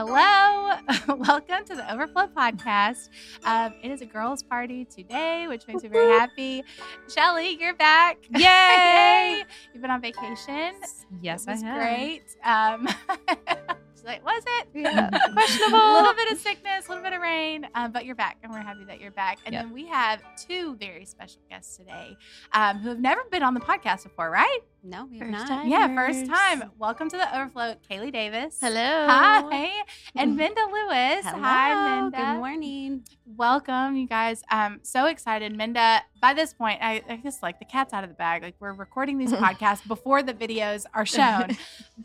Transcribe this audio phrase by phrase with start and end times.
[0.00, 0.72] Hello,
[1.16, 3.08] welcome to the Overflow podcast.
[3.44, 6.62] Um, it is a girls' party today, which makes me very happy.
[7.08, 8.18] Shelly, you're back!
[8.36, 9.42] Yay!
[9.72, 10.74] You've been on vacation.
[11.22, 11.78] Yes, was I have.
[11.78, 12.22] That's great.
[12.44, 12.86] Um,
[13.94, 14.68] she's like, was it?
[14.74, 15.08] Yeah.
[15.08, 18.52] a little bit of sickness, a little bit of rain, um, but you're back, and
[18.52, 19.38] we're happy that you're back.
[19.46, 19.62] And Yep.
[19.64, 22.18] then we have two very special guests today
[22.52, 24.60] um, who have never been on the podcast before, right?
[24.88, 25.48] No, we have First not.
[25.48, 25.68] time.
[25.68, 26.70] Yeah, first time.
[26.78, 28.58] Welcome to the Overflow, Kaylee Davis.
[28.60, 29.06] Hello.
[29.08, 29.82] Hi,
[30.14, 31.24] and Minda Lewis.
[31.26, 31.42] Hello.
[31.42, 32.16] Hi, Minda.
[32.16, 33.02] Good morning.
[33.26, 34.44] Welcome, you guys.
[34.48, 36.02] Um, so excited, Minda.
[36.22, 38.44] By this point, I, I just like the cat's out of the bag.
[38.44, 41.56] Like we're recording these podcasts before the videos are shown,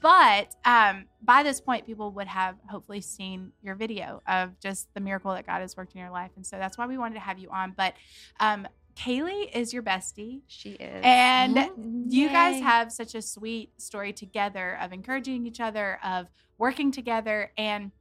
[0.02, 5.02] but um, by this point, people would have hopefully seen your video of just the
[5.02, 7.20] miracle that God has worked in your life, and so that's why we wanted to
[7.22, 7.76] have you on.
[7.78, 7.94] But
[8.40, 11.02] um, Kaylee is your bestie, She is.
[11.04, 12.06] and Mhm.
[12.12, 16.28] you guys have such a sweet story together of encouraging each other, of
[16.58, 17.52] working together.
[17.58, 17.92] And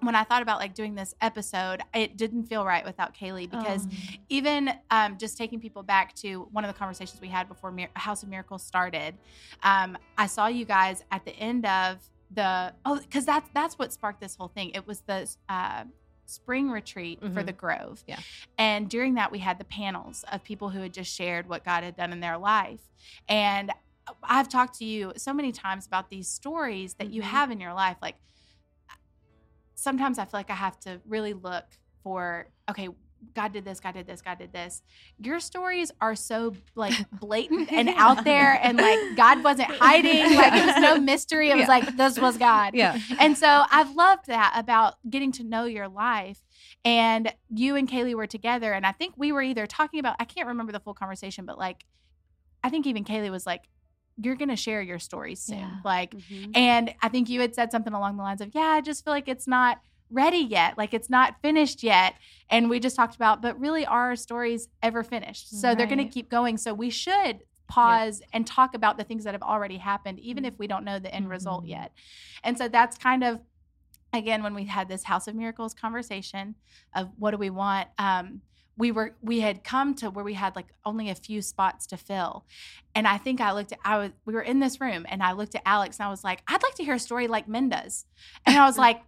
[0.00, 3.86] when I thought about like doing this episode, it didn't feel right without Kaylee because
[3.86, 3.96] Oh.
[4.28, 7.90] even um, just taking people back to one of the conversations we had before Mir-
[7.94, 9.16] House of Miracles started,
[9.62, 11.98] um, I saw you guys at the end of
[12.34, 14.70] the oh because that's that's what sparked this whole thing.
[14.70, 15.84] It was the uh,
[16.32, 17.46] spring retreat for Mhm.
[17.46, 18.20] the Grove, Yeah.
[18.58, 21.84] and during that we had the panels of people who had just shared what God
[21.84, 22.80] had done in their life,
[23.28, 23.70] and
[24.24, 27.26] I've talked to you so many times about these stories that you Mhm.
[27.26, 28.16] have in your life, like
[29.74, 31.66] sometimes I feel like I have to really look
[32.02, 32.88] for, okay,
[33.34, 34.82] God did this, God did this, God did this.
[35.18, 40.34] Your stories are so like blatant and out there, and like God wasn't hiding.
[40.36, 41.50] Like it was no mystery.
[41.50, 41.68] It was Yeah.
[41.68, 42.74] like this was God.
[42.74, 42.98] Yeah.
[43.18, 46.42] And so I've loved that about getting to know your life.
[46.84, 50.24] And you and Kaylee were together, and I think we were either talking about, I
[50.24, 51.84] can't remember the full conversation, but like,
[52.64, 53.62] I think even Kaylee was like,
[54.16, 55.58] you're going to share your stories soon.
[55.58, 55.76] Yeah.
[55.84, 56.56] Like, Mhm.
[56.56, 59.12] and I think you had said something along the lines of, yeah, I just feel
[59.14, 59.80] like it's not
[60.12, 60.76] ready yet.
[60.78, 62.14] Like it's not finished yet.
[62.50, 65.58] And we just talked about, but really are our stories ever finished?
[65.60, 66.58] So they're going to keep going.
[66.58, 70.58] So we should pause and talk about the things that have already happened, even if
[70.58, 71.68] we don't know the end result Mhm.
[71.70, 71.92] yet.
[72.44, 73.40] And so that's kind of,
[74.12, 76.54] again, when we had this House of Miracles conversation
[76.94, 78.42] of what do we want, um,
[78.76, 81.96] we were we had come to where we had like only a few spots to
[81.98, 82.46] fill
[82.94, 85.32] and i think i looked at i was we were in this room and i
[85.32, 88.06] looked at alex and i was like i'd like to hear a story like minda's
[88.46, 89.02] and i was like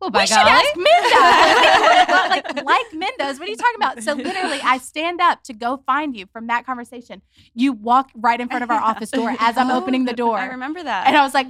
[0.00, 2.10] Well, we by should ask Minda.
[2.30, 3.38] like, like Minda's.
[3.38, 4.02] What are you talking about?
[4.02, 7.20] So literally, I stand up to go find you from that conversation.
[7.54, 10.38] You walk right in front of our office door as I'm Oh, opening the door.
[10.38, 11.06] I remember that.
[11.06, 11.48] and I was like,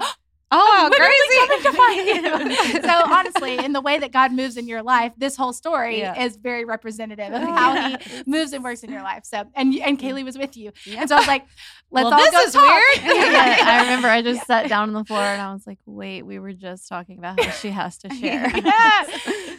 [0.52, 1.46] Oh, literally crazy.
[1.46, 2.82] coming to find you.
[2.88, 6.20] so honestly, in the way that God moves in your life, this whole story Yeah.
[6.24, 7.96] is very representative of how Yeah.
[7.98, 9.24] He moves and works in your life.
[9.24, 11.00] So and and Kaylee was with you, Yeah.
[11.00, 11.46] and so I was like,
[11.92, 12.62] let's Well, all this go is talk.
[12.62, 13.16] weird.
[13.30, 16.22] Yeah, I remember I just sat down on the floor and I was like, wait,
[16.22, 18.50] we were just talking about how she has to share.
[18.56, 19.02] Yeah.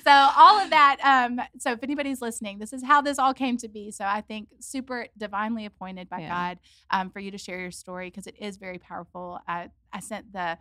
[0.03, 3.55] so all of that um so if anybody's listening this is how this all came
[3.55, 6.27] to be so i think super divinely appointed by Yeah.
[6.29, 6.59] god
[6.89, 10.33] um, for you to share your story because it is very powerful i i sent
[10.33, 10.57] the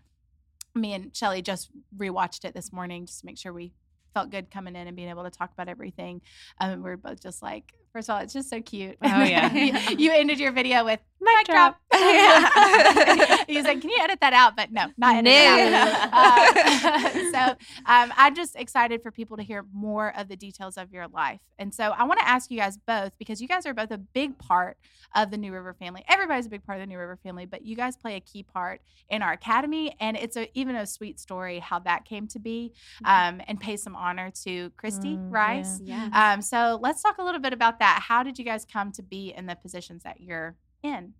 [0.75, 3.73] me and shelly just rewatched it this morning just to make sure we
[4.15, 6.21] felt good coming in and being able to talk about everything
[6.61, 9.53] um, and we're both just like first of all it's just so cute Oh, yeah.
[9.53, 13.45] you, you ended your video with mic drop Yeah.
[13.47, 16.11] he said can you edit that out but no not edit No.
[16.13, 20.93] out so um, I'm just excited for people to hear more of the details of
[20.93, 21.41] your life.
[21.59, 23.99] And so I want to ask you guys both because you guys are both a
[23.99, 24.77] big part
[25.15, 26.05] of the New River family.
[26.09, 28.43] Everybody's a big part of the New River family, but you guys play a key
[28.43, 29.95] part in our academy.
[30.01, 32.73] And it's a, even a sweet story how that came to be
[33.05, 35.81] um, and pay some honor to Christy Mm, Rice.
[35.85, 36.09] yeah.
[36.35, 38.03] Um, so let's talk a little bit about that.
[38.07, 41.15] How did you guys come to be in the positions that you're in?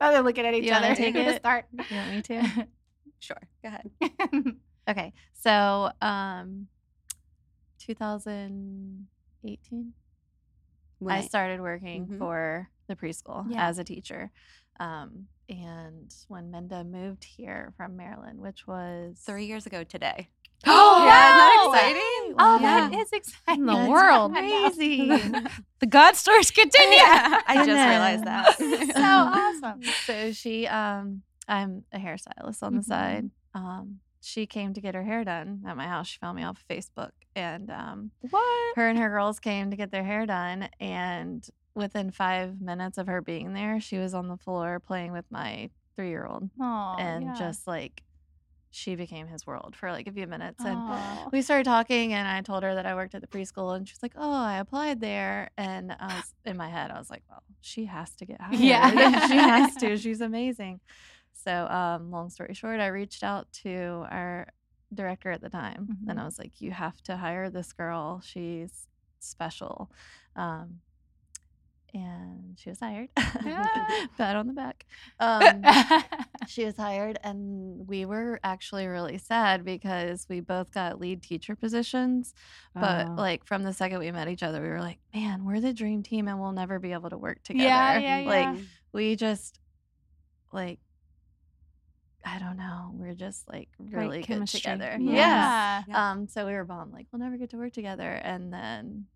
[0.00, 0.94] Oh, they're looking at each You other.
[0.94, 1.36] take it?
[1.40, 1.66] start?
[1.90, 2.66] You want me to?
[3.22, 3.36] Sure.
[3.62, 3.90] Go ahead.
[4.88, 5.12] Okay.
[5.34, 6.68] So, um,
[7.78, 9.92] 2018,
[10.98, 12.18] When I started working Mhm.
[12.18, 13.66] for the preschool Yeah.
[13.68, 14.30] as a teacher.
[14.78, 20.30] Um, and when Minda moved here from Maryland, which was three years ago today.
[20.66, 22.34] Oh, yeah, isn't that exciting?
[22.38, 22.88] Oh, Yeah.
[22.90, 23.60] that is exciting.
[23.60, 24.32] in the That's world.
[24.32, 25.32] Crazy.
[25.80, 26.96] the God stories continue.
[26.96, 28.56] Yeah, I just realized that.
[28.94, 29.80] So awesome.
[30.06, 32.84] so she um I'm a hairstylist on the Mhm.
[32.84, 33.30] side.
[33.54, 36.06] Um she came to get her hair done at my house.
[36.08, 38.76] She found me off of Facebook and um What?
[38.76, 43.06] her and her girls came to get their hair done and within 5 minutes of
[43.06, 47.32] her being there, she was on the floor playing with my 3-year-old Oh, and yeah.
[47.34, 48.02] just like
[48.70, 51.28] she became his world for like a few minutes and Aw.
[51.32, 53.92] we started talking and I told her that I worked at the preschool and she
[53.94, 57.22] was like, "Oh, I applied there." And I was in my head, I was like,
[57.28, 58.60] "Well, she has to get hired.
[58.60, 59.26] Yeah.
[59.26, 59.96] she has to.
[60.04, 60.80] She's amazing."
[61.32, 64.48] So, um, long story short, I reached out to our
[64.92, 66.22] director at the time, and Mhm.
[66.22, 68.20] I was like, "You have to hire this girl.
[68.20, 68.86] She's
[69.20, 69.90] special."
[70.36, 70.80] Um,
[71.94, 73.08] and she was hired.
[73.44, 73.66] Yeah.
[74.18, 74.86] Pat on the back.
[75.18, 75.62] Um,
[76.48, 81.54] she was hired, and we were actually really sad because we both got lead teacher
[81.56, 82.34] positions.
[82.74, 83.14] But Oh.
[83.16, 86.02] like from the second we met each other, we were like, "Man, we're the dream
[86.02, 88.28] team, and we'll never be able to work together." Yeah, yeah, yeah.
[88.28, 88.58] Like
[88.92, 89.58] we just
[90.52, 90.78] like
[92.24, 92.90] I don't know.
[92.94, 94.60] We're just like really good chemistry.
[94.60, 94.96] together.
[95.00, 95.78] Yeah.
[95.78, 95.84] Yes.
[95.88, 96.10] Yeah.
[96.10, 98.10] Um, so we were bummed, like we'll never get to work together.
[98.10, 99.06] And then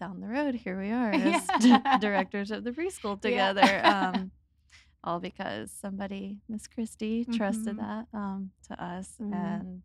[0.00, 1.98] down the road, here we are as Yeah.
[1.98, 3.52] directors of the preschool Yeah.
[3.52, 3.80] together.
[3.86, 4.30] Um,
[5.04, 8.06] all because somebody, Miss Christie, trusted Mhm.
[8.10, 9.32] that um, to us, Mhm.
[9.34, 9.82] and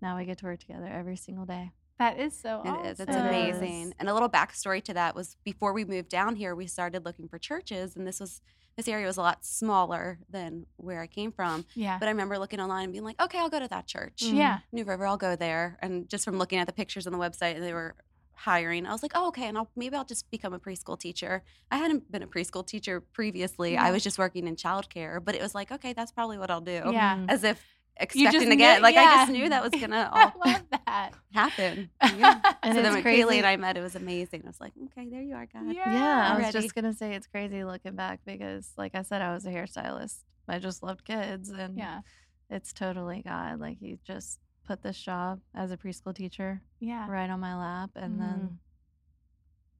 [0.00, 1.72] now we get to work together every single day.
[1.98, 2.86] That is so It awesome.
[2.86, 3.00] is.
[3.00, 3.92] It's amazing.
[3.98, 7.28] And a little backstory to that was before we moved down here, we started looking
[7.28, 8.40] for churches, and this was
[8.76, 11.66] this area was a lot smaller than where I came from.
[11.74, 11.98] Yeah.
[11.98, 14.22] But I remember looking online and being like, okay, I'll go to that church.
[14.22, 14.60] Yeah.
[14.72, 15.76] New River, I'll go there.
[15.82, 17.94] And just from looking at the pictures on the website, they were
[18.40, 18.86] hiring.
[18.86, 21.42] I was like, oh, okay, and I'll maybe I'll just become a preschool teacher.
[21.70, 23.72] I hadn't been a preschool teacher previously.
[23.74, 23.84] Yeah.
[23.84, 26.60] I was just working in childcare, but it was like, okay, that's probably what I'll
[26.60, 26.80] do.
[26.90, 27.16] Yeah.
[27.16, 27.26] Mm.
[27.30, 27.62] As if
[27.98, 30.62] expecting just to get knew- like I just knew that was gonna I all love
[30.70, 31.10] that.
[31.34, 31.90] happen.
[32.16, 32.40] Yeah.
[32.62, 33.22] And so then when crazy.
[33.22, 34.42] Kaylee and I met, it was amazing.
[34.44, 35.66] I was like, okay, there you are, God.
[35.74, 35.92] Yeah.
[35.92, 36.60] Yeah, I was Already.
[36.62, 40.16] just gonna say it's crazy looking back because, like I said, I was a hairstylist.
[40.48, 42.00] I just loved kids, and Yeah.
[42.48, 43.60] it's totally God.
[43.60, 44.40] Like He just
[44.70, 47.10] put this job as a preschool teacher Yeah.
[47.10, 48.54] right on my lap, and then mm-hmm.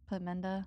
[0.09, 0.67] put Minda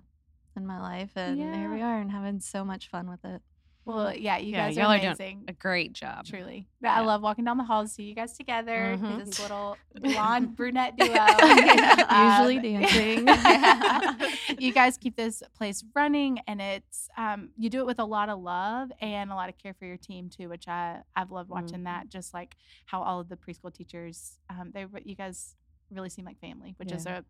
[0.56, 3.42] in my life, and here we are, and having so much fun with it.
[3.86, 5.44] Well, yeah, you Yeah, guys y'all are are doing amazing.
[5.48, 6.24] A great job.
[6.24, 6.66] Truly.
[6.80, 9.24] But I love walking down the halls, to see you guys together, Mhm.
[9.24, 11.08] this little blonde brunette duo.
[11.12, 14.58] Usually Um, dancing.
[14.58, 18.28] you guys keep this place running, and it's um, you do it with a lot
[18.28, 21.50] of love and a lot of care for your team too, which I I've loved
[21.50, 21.84] watching Mhm.
[21.84, 22.08] that.
[22.08, 22.56] Just like
[22.86, 25.56] how all of the preschool teachers, um, they you guys
[25.90, 27.24] really seem like family, which is a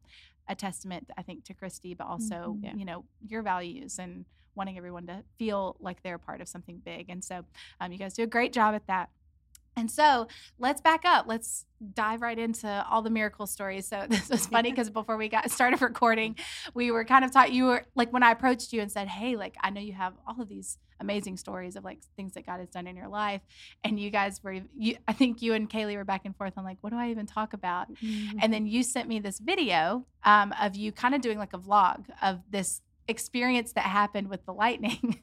[0.47, 2.65] a testament I think to Christy, but also Mhm.
[2.65, 2.75] Yeah.
[2.75, 4.25] you know your values and
[4.55, 7.11] wanting everyone to feel like they're part of something big.
[7.11, 7.45] And so
[7.81, 9.11] um, you guys do a great job at that.
[9.77, 10.29] And so
[10.59, 11.27] let's back up.
[11.27, 13.87] Let's dive right into all the miracle stories.
[13.87, 16.37] So this was funny because before we got started recording,
[16.75, 19.37] we were kind of taught you were like when I approached you and said, Hey,
[19.37, 22.61] like I know you have all of these amazing stories of like things that God
[22.61, 23.43] has done in your life.
[23.83, 26.65] And you guys were you I think you and Kaylee were back and forth on
[26.65, 27.89] like, what do I even talk about?
[28.41, 31.59] And then you sent me this video um, of you kind of doing like a
[31.59, 35.21] vlog of this experience that happened with the lightning.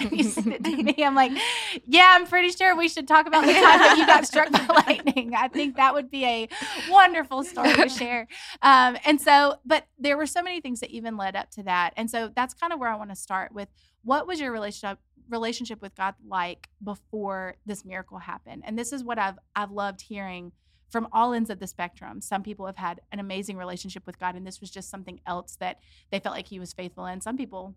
[0.00, 0.96] and you sent it to me.
[1.04, 1.32] I'm like,
[1.86, 4.66] yeah, I'm pretty sure we should talk about the time that you got struck by
[4.86, 5.34] lightning.
[5.34, 6.48] I think that would be a
[6.88, 8.26] wonderful story to share.
[8.62, 11.92] Um, and so, but there were so many things that even led up to that.
[11.96, 13.68] And so that's kind of where I want to start with
[14.02, 14.98] what was your relationship
[15.28, 18.62] relationship with God like before this miracle happened?
[18.66, 20.52] And this is what I've I've loved hearing
[20.90, 22.20] from all ends of the spectrum.
[22.20, 25.56] Some people have had an amazing relationship with God, and this was just something else
[25.60, 25.78] that
[26.10, 27.20] they felt like He was faithful in.
[27.20, 27.74] Some people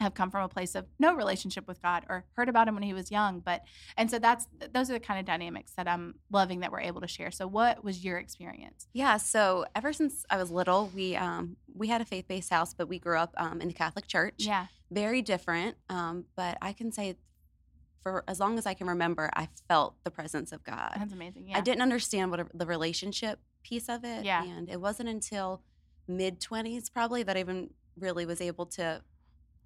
[0.00, 2.82] have come from a place of no relationship with God or heard about Him when
[2.82, 3.40] He was young.
[3.40, 3.62] But
[3.96, 7.00] and so that's those are the kind of dynamics that I'm loving that we're able
[7.00, 7.30] to share.
[7.30, 8.88] So, what was your experience?
[8.92, 12.74] Yeah, so ever since I was little, we um, we had a faith based house,
[12.74, 14.34] but we grew up um, in the Catholic Church.
[14.38, 17.16] Yeah, Very different, um, but I can say
[18.04, 20.92] for as long as I can remember, I felt the presence of God.
[20.96, 21.48] that's amazing.
[21.48, 24.24] Yeah, I didn't understand what a, the relationship piece of it.
[24.24, 24.44] Yeah.
[24.44, 25.62] And it wasn't until
[26.06, 29.02] mid 20s probably that I even really was able to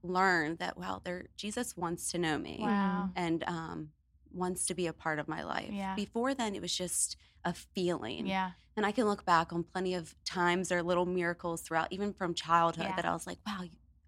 [0.03, 3.11] learn that, wow, there, Jesus wants to know me Wow.
[3.17, 3.89] and um,
[4.33, 5.71] wants to be a part of my life.
[5.73, 5.95] Yeah.
[5.97, 8.27] Before then, it was just a feeling.
[8.27, 8.53] Yeah.
[8.77, 12.33] And I can look back on plenty of times or little miracles throughout, even from
[12.35, 12.97] childhood, Yeah.
[12.97, 13.63] that I was like, wow,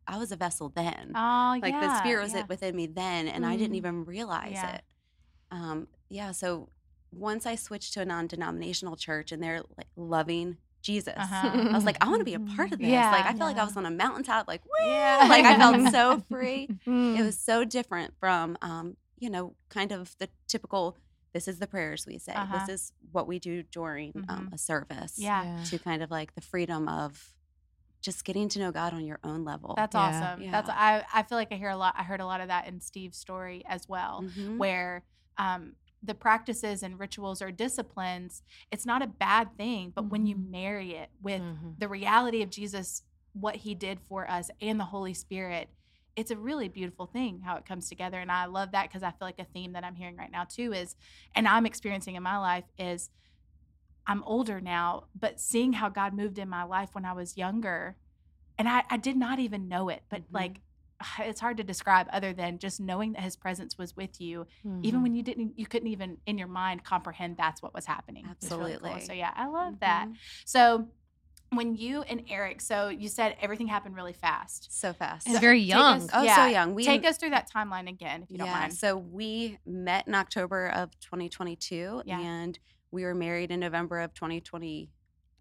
[0.06, 1.12] I was a vessel then.
[1.14, 1.80] Oh, like yeah.
[1.80, 2.40] the spirit was yeah.
[2.40, 3.78] it within me then, and I didn't Mhm.
[3.78, 4.74] even realize Yeah.
[4.76, 4.84] it.
[5.50, 6.32] Um, yeah.
[6.32, 6.68] So
[7.12, 11.50] once I switched to a non-denominational church, and they're like loving Jesus, Uh-huh.
[11.70, 12.88] I was like, I want to be a part of this.
[12.88, 13.10] Yeah.
[13.10, 14.86] like I feel like I was on a mountaintop, like woo!
[14.86, 15.26] Yeah.
[15.28, 16.68] Like I felt so free.
[16.86, 17.18] Mm.
[17.18, 20.96] It was so different from, um, you know, kind of the typical.
[21.32, 22.32] This is the prayers we say.
[22.32, 22.64] Uh-huh.
[22.66, 24.54] This is what we do during um, Mhm.
[24.54, 25.16] a service.
[25.18, 25.62] Yeah.
[25.66, 27.34] To kind of like the freedom of
[28.00, 29.74] just getting to know God on your own level.
[29.76, 30.00] That's Yeah.
[30.34, 30.50] awesome.
[30.50, 31.04] That's I.
[31.12, 31.94] I feel like I hear a lot.
[31.96, 34.22] I heard a lot of that in Steve's story as well.
[34.22, 34.56] Mhm.
[34.58, 35.04] where
[35.38, 40.36] um, the practices and rituals or disciplines, it's not a bad thing, but when you
[40.36, 40.50] Mhm.
[40.50, 41.78] marry it with Mhm.
[41.78, 43.02] the reality of Jesus,
[43.32, 45.70] what he did for us, and the Holy Spirit,
[46.16, 48.18] it's a really beautiful thing how it comes together.
[48.20, 50.44] And I love that because I feel like a theme that I'm hearing right now
[50.44, 50.94] too is,
[51.34, 53.08] and I'm experiencing in my life is
[54.10, 57.96] I'm older now, but seeing how God moved in my life when I was younger,
[58.58, 60.34] and I, I did not even know it, but Mhm.
[60.40, 60.60] like
[61.20, 64.46] it's hard to describe other than just knowing that his presence was with you
[64.82, 68.26] even when you didn't you couldn't even in your mind comprehend that's what was happening
[68.32, 68.86] It's really cool.
[68.86, 69.06] Absolutely.
[69.06, 70.08] so yeah i love that
[70.44, 70.88] so
[71.52, 75.26] when you and eric so you said everything happened really fast so fast.
[75.26, 76.02] He's very young.
[76.02, 76.74] us- oh, yeah, so young.
[76.74, 80.06] We take us through that timeline again if you don't yeah, mind So we met
[80.06, 82.20] in October of 2022, Yeah.
[82.20, 82.58] and
[82.90, 84.90] we were married in November of 2020.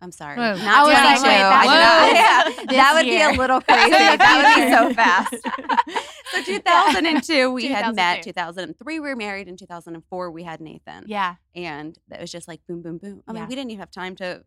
[0.02, 0.56] I'm sorry, Whoa.
[0.56, 1.28] not I was like, 22.
[1.28, 2.78] wait, that's not- know.
[2.78, 3.90] that would be a little crazy.
[3.90, 5.36] that would be so fast.
[6.32, 8.24] so 2002, we had met.
[8.24, 9.50] 2003, we were married.
[9.50, 11.04] In 2004, we had Nathan.
[11.08, 13.24] yeah and it was just like boom, boom, boom.
[13.28, 13.48] I mean, Yeah.
[13.50, 14.44] we didn't even have time to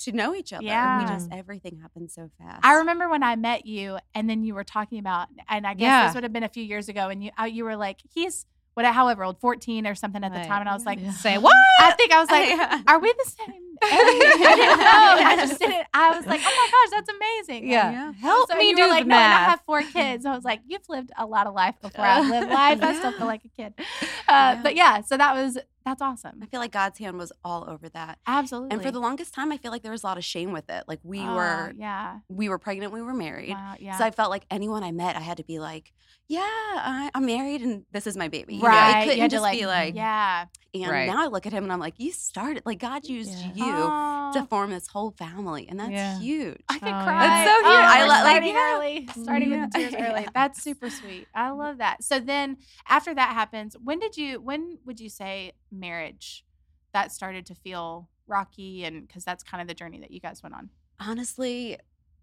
[0.00, 0.64] to know each other.
[0.64, 1.00] Yeah.
[1.02, 2.64] We just everything happened so fast.
[2.64, 5.82] I remember when I met you, and then you were talking about, and I guess
[5.86, 6.06] Yeah.
[6.06, 8.46] this would have been a few years ago, and you uh, you were like, he's
[8.84, 10.46] what, however old, fourteen or something at the Right.
[10.48, 11.10] time, and I was like, Yeah.
[11.12, 11.54] Say what?
[11.80, 12.82] I think I was like, Yeah.
[12.86, 13.48] are we the same?
[13.84, 13.90] age?
[13.92, 15.26] I didn't know.
[15.26, 15.86] I just didn't.
[15.94, 17.68] I was like, oh my gosh, that's amazing.
[17.70, 17.90] Yeah.
[17.92, 18.12] Yeah.
[18.20, 20.26] Help So me you do were like, the no, and I have four kids.
[20.26, 22.82] I was like, you've lived a lot of life before I've lived life.
[22.82, 23.74] I still feel like a kid.
[23.78, 23.84] Uh,
[24.28, 24.60] Yeah.
[24.62, 25.58] But yeah, so that was
[25.88, 26.40] that's awesome.
[26.42, 28.18] I feel like God's hand was all over that.
[28.26, 28.70] Absolutely.
[28.74, 30.68] And for the longest time, I feel like there was a lot of shame with
[30.70, 30.84] it.
[30.86, 33.50] Like we Oh, were, yeah, we were pregnant, we were married.
[33.50, 35.92] wow, yeah, So I felt like anyone I met, I had to be like,
[36.28, 38.56] yeah, I, I'm married and this is my baby.
[38.56, 38.96] You know, right.
[38.96, 41.06] I couldn't you just like, be like, yeah, and Right.
[41.06, 43.52] now I look at him and I'm like, you started, like God used Yeah.
[43.54, 44.32] you Aw.
[44.32, 45.66] to form this whole family.
[45.68, 46.18] And that's Yeah.
[46.18, 46.60] huge.
[46.68, 47.26] I could Oh, cry.
[47.26, 47.72] That's so Oh.
[47.72, 48.74] I we're lo- like, starting yeah.
[48.74, 49.88] early, starting with the Yeah.
[49.90, 50.28] tears early.
[50.34, 51.26] That's super sweet.
[51.34, 52.04] I love that.
[52.04, 54.40] So then, after that happens, when did you?
[54.40, 56.44] When would you say marriage
[56.92, 58.84] that started to feel rocky?
[58.84, 60.70] And because that's kind of the journey that you guys went on.
[61.00, 61.78] Honestly,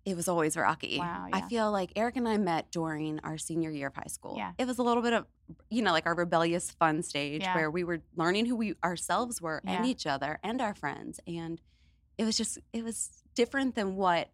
[0.06, 0.98] it was always rocky.
[1.00, 4.36] Wow, I feel like Eric and I met during our senior year of high school.
[4.38, 4.52] Yeah.
[4.60, 5.26] It was a little bit of,
[5.72, 7.56] you know, like our rebellious fun stage Yeah.
[7.56, 11.20] where we were learning who we ourselves were and each other and our friends.
[11.26, 11.60] And
[12.20, 14.30] it was just, it was different than what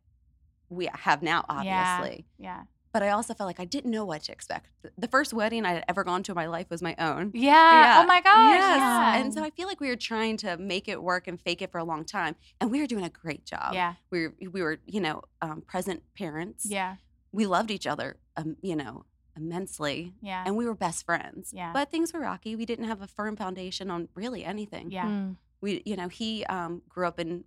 [0.69, 1.97] we have now, Yeah.
[1.99, 2.25] obviously.
[2.37, 2.63] Yeah.
[2.93, 4.67] But I also felt like I didn't know what to expect.
[4.97, 7.31] The first wedding I had ever gone to in my life was my own.
[7.33, 7.51] Yeah.
[7.51, 8.01] Yeah.
[8.03, 8.53] Oh my gosh.
[8.53, 8.77] Yes.
[8.77, 9.15] Yeah.
[9.15, 11.71] And so I feel like we were trying to make it work and fake it
[11.71, 12.35] for a long time.
[12.59, 13.73] And we were doing a great job.
[13.73, 13.93] yeah.
[14.09, 16.65] We were, we were you know, um, present parents.
[16.65, 16.95] Yeah.
[17.31, 19.05] We loved each other, um, you know,
[19.37, 20.13] immensely.
[20.21, 20.43] Yeah.
[20.45, 21.51] And we were best friends.
[21.55, 21.71] Yeah.
[21.73, 22.55] But things were rocky.
[22.55, 24.91] We didn't have a firm foundation on really anything.
[24.91, 25.05] Yeah.
[25.05, 25.37] Mm.
[25.61, 27.45] We, you know, he um, grew up in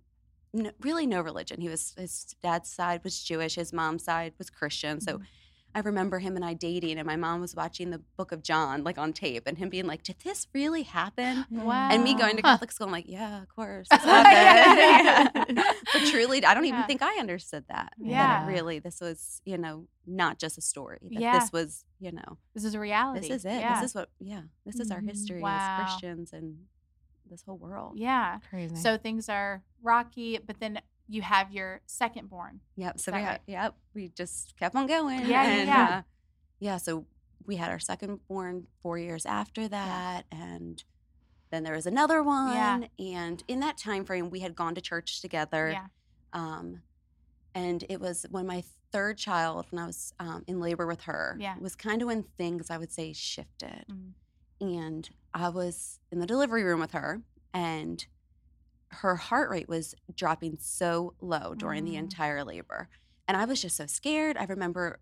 [0.55, 1.61] n- really no religion.
[1.61, 4.99] He was, his dad's side was Jewish, his mom's side was Christian.
[5.01, 5.25] So Mhm.
[5.77, 8.85] I remember him and I dating, and my mom was watching the book of John,
[8.85, 11.45] like on tape, and him being like, Did this really happen?
[11.51, 11.89] Wow.
[11.91, 12.53] And me going to Huh.
[12.53, 13.89] Catholic school, I'm like, yeah, of course.
[13.91, 15.73] Yeah, yeah.
[15.93, 17.91] but truly, I don't even think I understood that.
[17.99, 18.47] that Yeah.
[18.47, 20.99] really, this was, you know, not just a story.
[21.11, 21.39] That Yeah.
[21.39, 23.27] This was, you know, This is a reality.
[23.27, 23.61] this is it.
[23.67, 25.07] This is what, yeah, this is our Mhm.
[25.09, 25.57] history Wow.
[25.57, 26.67] as Christians and
[27.29, 27.93] this whole world.
[27.97, 28.39] yeah.
[28.49, 28.75] Crazy.
[28.75, 32.59] So things are rocky, but then you have your second born.
[32.77, 32.99] Yep.
[32.99, 33.41] So we had, right?
[33.47, 35.21] yep, we just kept on going.
[35.21, 35.97] Yeah, yeah, and, yeah.
[35.97, 36.01] Uh,
[36.59, 36.77] yeah.
[36.77, 37.05] So
[37.45, 40.83] we had our second born four years after that, and
[41.51, 42.89] then there was another one.
[42.97, 45.69] And in that time frame, we had gone to church together.
[45.71, 45.85] Yeah.
[46.33, 46.81] Um,
[47.53, 51.37] and it was when my third child, when I was um, in labor with her,
[51.39, 51.55] Yeah.
[51.59, 53.85] was kind of when things I would say shifted.
[53.91, 54.11] Mm.
[54.73, 57.21] And I was in the delivery room with her,
[57.53, 58.05] and
[58.89, 61.99] her heart rate was dropping so low during the Mm.
[61.99, 62.87] entire labor.
[63.27, 64.37] And I was just so scared.
[64.37, 64.99] I remember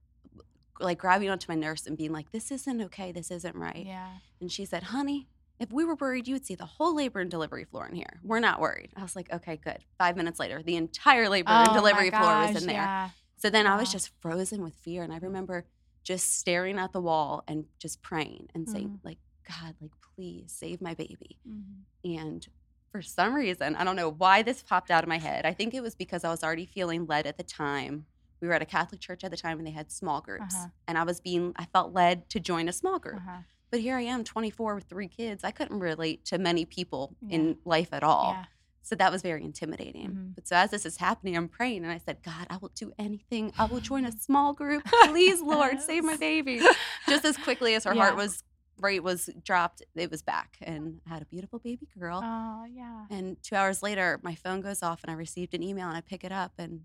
[0.80, 3.12] like grabbing onto my nurse and being like, this isn't okay.
[3.12, 3.86] This isn't right.
[3.86, 4.18] Yeah.
[4.42, 5.28] And she said, honey,
[5.60, 8.20] if we were worried, you would see the whole labor and delivery floor in here.
[8.24, 8.90] We're not worried.
[8.98, 9.86] I was like, okay, good.
[10.00, 12.78] Five minutes later, the entire labor and Oh my delivery floor was in there.
[12.78, 13.10] Yeah.
[13.38, 15.04] So then I was just frozen with fear.
[15.04, 15.66] And I remember
[16.04, 20.82] just staring at the wall and just praying and saying, like, God, like, please save
[20.82, 21.38] my baby.
[21.48, 21.84] Mhm.
[22.06, 22.48] And
[22.92, 25.46] for some reason, I don't know why this popped out of my head.
[25.46, 28.06] I think it was because I was already feeling led at the time.
[28.40, 30.54] We were at a Catholic church at the time and they had small groups.
[30.56, 30.68] Uh-huh.
[30.88, 33.18] And I was being, I felt led to join a small group.
[33.18, 33.40] Uh-huh.
[33.72, 35.44] But here I am, 24 with three kids.
[35.44, 37.36] I couldn't relate to many people Yeah.
[37.38, 38.34] in life at all.
[38.38, 38.46] Yeah.
[38.86, 40.12] So that was very intimidating.
[40.12, 40.36] Mhm.
[40.36, 42.92] But so as this is happening, I'm praying and I said, God, I will do
[43.00, 43.54] anything.
[43.58, 44.84] I will join a small group.
[45.06, 46.62] Please, Lord, save my baby.
[47.08, 48.02] Just as quickly as her Yeah.
[48.02, 48.44] heart was
[48.84, 50.58] rate was dropped, it was back.
[50.62, 52.22] And I had a beautiful baby girl.
[52.24, 53.06] Oh yeah.
[53.10, 56.02] And two hours later, my phone goes off and I received an email and I
[56.02, 56.82] pick it up and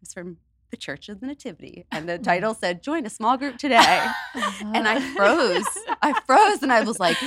[0.00, 0.38] it's from
[0.70, 1.84] the Church of the Nativity.
[1.92, 4.06] And the title said, Join a small group today.
[4.34, 5.66] and I froze.
[6.00, 7.20] I froze and I was like,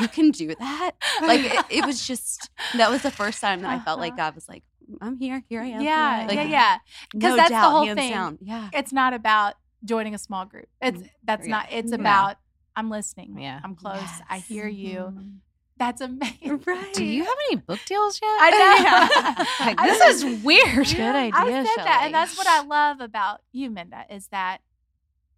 [0.00, 0.92] You can do that?
[1.22, 4.28] Like, it, it was just, that was the first time that I felt like Uh-huh.
[4.28, 4.62] God was like,
[5.00, 5.42] I'm here.
[5.48, 5.80] Here I am.
[5.82, 6.76] Yeah, Like, yeah, yeah.
[7.12, 8.10] 'Cause No that's the whole thing.
[8.12, 8.38] down.
[8.42, 8.68] Yeah.
[8.72, 10.66] It's not about joining a small group.
[10.82, 11.50] It's that's Yeah.
[11.52, 11.66] not.
[11.70, 11.96] It's No.
[11.96, 12.36] about
[12.76, 13.38] I'm listening.
[13.38, 13.60] Yeah.
[13.62, 14.08] I'm close.
[14.28, 15.12] I hear you.
[15.14, 15.36] Mhm.
[15.76, 16.60] That's amazing.
[16.66, 16.92] Right.
[16.92, 18.28] Do you have any book deals yet?
[18.40, 18.50] I
[19.60, 19.64] know.
[19.66, 20.28] Like, I this know.
[20.30, 20.86] is weird.
[20.86, 21.32] Good idea.
[21.34, 24.58] I idea, said that, and that's what I love about you, Minda, is that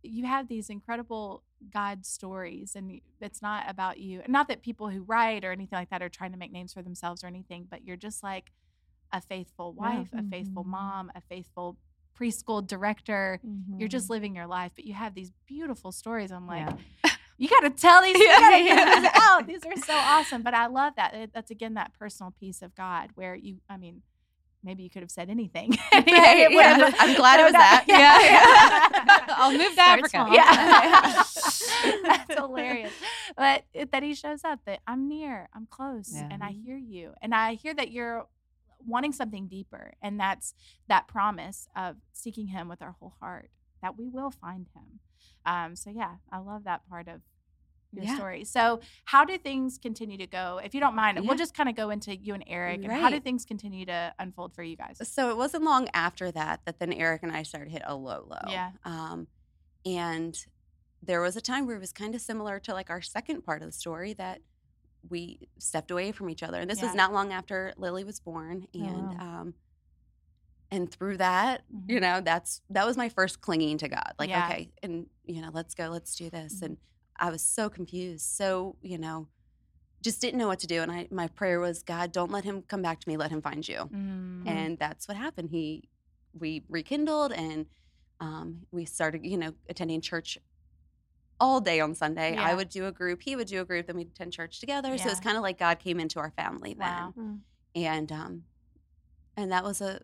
[0.02, 4.20] you have these incredible God stories, and it's not about you.
[4.26, 6.82] Not that people who write or anything like that are trying to make names for
[6.82, 8.50] themselves or anything, but you're just like
[9.12, 9.80] a faithful Yeah.
[9.98, 10.68] wife, a faithful Mhm.
[10.68, 11.76] mom, a faithful
[12.18, 13.40] preschool director.
[13.78, 14.10] You're just Mhm.
[14.10, 16.32] living your life, but you have these beautiful stories.
[16.32, 16.66] I'm like,
[17.04, 17.10] Yeah.
[17.42, 19.00] You got to tell these, you Yeah, gotta yeah.
[19.00, 19.46] these out.
[19.49, 20.42] These are so awesome.
[20.42, 21.30] But I love that.
[21.34, 24.02] That's again that personal piece of God where you, I mean,
[24.62, 25.76] maybe you could have said anything.
[25.92, 26.90] Right, yeah.
[27.00, 27.84] I'm glad it was that.
[27.88, 29.34] Yeah.
[29.37, 30.28] I'll move to Africa.
[30.30, 31.22] Yeah.
[32.04, 32.92] That's hilarious.
[33.37, 36.28] But it, that he shows up that I'm near, I'm close, Yeah.
[36.30, 37.12] and I hear you.
[37.22, 38.26] And I hear that you're
[38.87, 39.94] wanting something deeper.
[40.00, 40.54] And that's
[40.88, 43.50] that promise of seeking him with our whole heart,
[43.82, 45.00] that we will find him.
[45.44, 47.20] Um, so, yeah, I love that part of
[47.92, 48.14] your Yeah.
[48.16, 48.44] story.
[48.44, 50.61] So, how do things continue to go?
[50.64, 51.25] If you don't mind, Yeah.
[51.28, 52.82] we'll just kind of go into you and Eric.
[52.84, 54.99] And how do things continue to unfold for you guys?
[55.08, 58.26] So it wasn't long after that that then Eric and I started hit a low
[58.28, 58.50] low.
[58.50, 58.72] Yeah.
[58.84, 59.26] Um,
[59.84, 60.37] and
[61.02, 63.61] there was a time where it was kind of similar to like our second part
[63.62, 64.40] of the story that
[65.08, 66.61] we stepped away from each other.
[66.61, 66.87] And this Yeah.
[66.87, 68.68] was not long after Lily was born.
[68.75, 69.40] Oh, And wow.
[69.40, 69.54] um
[70.70, 72.00] and through that, you Mhm.
[72.00, 74.14] know, that's that was my first clinging to God.
[74.18, 76.61] Like, okay, and you know, let's go, let's do this.
[76.61, 76.62] Mhm.
[76.62, 76.76] And
[77.19, 78.26] I was so confused.
[78.26, 79.28] So, you know,
[80.02, 80.81] just didn't know what to do.
[80.83, 83.42] And I my prayer was, God, don't let him come back to me, let him
[83.42, 84.47] find you Mm.
[84.47, 85.88] and that's what happened he
[86.38, 87.66] we rekindled and
[88.21, 90.38] um, we started you know attending church
[91.38, 92.42] all day on sunday Yeah.
[92.42, 94.97] i would do a group he would do a group then we'd attend church together
[94.99, 95.25] so it's Yeah.
[95.25, 97.14] kind of like god came into our family then Wow.
[97.19, 97.40] Mm.
[97.75, 98.45] and um
[99.37, 100.00] and that was a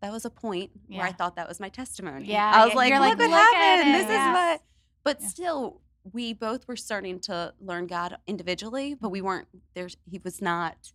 [0.00, 2.92] that was a point where i thought that was my testimony Yeah, i was like
[2.92, 4.28] look like, what "Look happened this Yeah.
[4.28, 4.62] is what
[5.04, 5.28] but Yeah.
[5.28, 9.88] still we both were starting to learn god individually but we weren't there.
[10.10, 10.92] he was not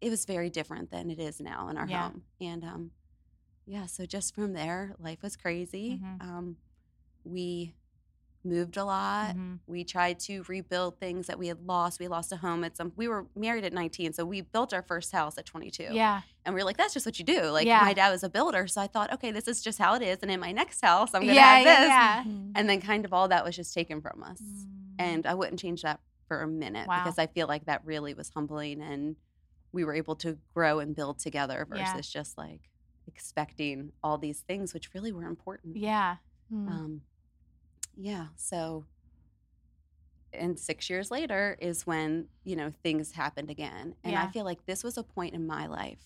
[0.00, 2.04] it was very different than it is now in our Yeah.
[2.08, 2.90] home and um
[3.66, 6.22] yeah so just from there life was crazy Mhm.
[6.22, 6.56] um
[7.24, 7.74] we
[8.48, 9.58] moved a lot Mhm.
[9.66, 12.92] we tried to rebuild things that we had lost we lost a home at some
[12.96, 16.22] we were married at 19 so we built our first house at 22 Yeah.
[16.44, 17.80] and we were like that's just what you do like Yeah.
[17.82, 20.18] my dad was a builder so i thought okay this is just how it is
[20.22, 22.24] and in my next house i'm gonna yeah, have this yeah.
[22.24, 22.52] Mhm.
[22.56, 24.94] and then kind of all that was just taken from us Mm.
[24.98, 27.02] and i wouldn't change that for a minute Wow.
[27.04, 29.16] because i feel like that really was humbling and
[29.72, 31.92] we were able to grow and build together Yeah.
[31.92, 32.70] versus just like
[33.06, 36.16] expecting all these things which really were important yeah.
[36.52, 36.68] Mm.
[36.70, 37.02] um,
[38.00, 38.84] yeah so
[40.32, 44.64] and six years later is when you know things happened again and i feel like
[44.66, 45.98] this was a point in my life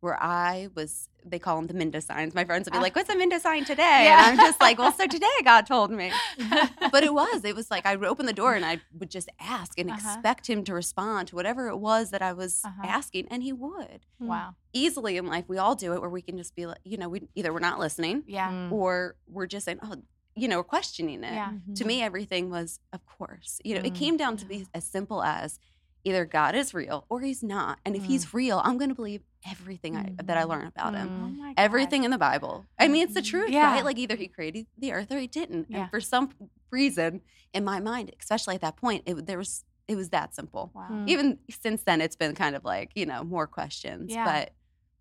[0.00, 2.82] where i was they call them the minda signs my friends would be Ah.
[2.82, 4.28] like what's a minda sign today Yeah.
[4.30, 6.12] and i'm just like well so today god told me
[6.92, 9.30] but it was it was like i would open the door and i would just
[9.40, 9.98] ask and Uh-huh.
[9.98, 12.82] expect him to respond to whatever it was that i was Uh-huh.
[12.86, 14.54] asking and he would wow.
[14.74, 17.08] easily in life we all do it where we can just be like you know
[17.08, 18.50] we either we're not listening Yeah.
[18.52, 18.72] Mm.
[18.72, 19.96] or we're just saying oh
[20.36, 21.52] you know we're questioning it Yeah.
[21.76, 24.84] to me everything was of course you know it Mm, came down to be as
[24.84, 25.58] simple as
[26.04, 28.06] either god is real or he's not and if Mm.
[28.06, 30.48] he's real i'm going to believe everything I, that i Mhm.
[30.48, 31.54] learn about him Oh my God.
[31.56, 33.72] everything in the bible i mean it's the truth Yeah.
[33.72, 35.82] right like either he created the earth or he didn't Yeah.
[35.82, 36.30] and for some
[36.70, 37.20] reason
[37.52, 40.88] in my mind especially at that point it there was it was that simple Wow.
[40.90, 41.08] Mm.
[41.08, 44.24] even since then it's been kind of like you know more questions Yeah.
[44.24, 44.52] but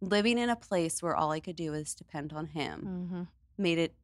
[0.01, 3.27] living in a place where all i could do was depend on him Mhm.
[3.57, 3.95] made it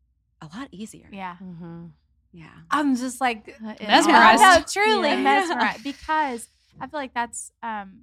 [0.41, 1.35] a lot easier Yeah.
[1.43, 1.85] Mm-hmm.
[2.31, 3.47] yeah I'm just like
[3.79, 4.41] it- Mesmerized.
[4.41, 5.21] No, truly Yeah.
[5.31, 6.47] mesmerized because
[6.79, 8.01] I feel like that's um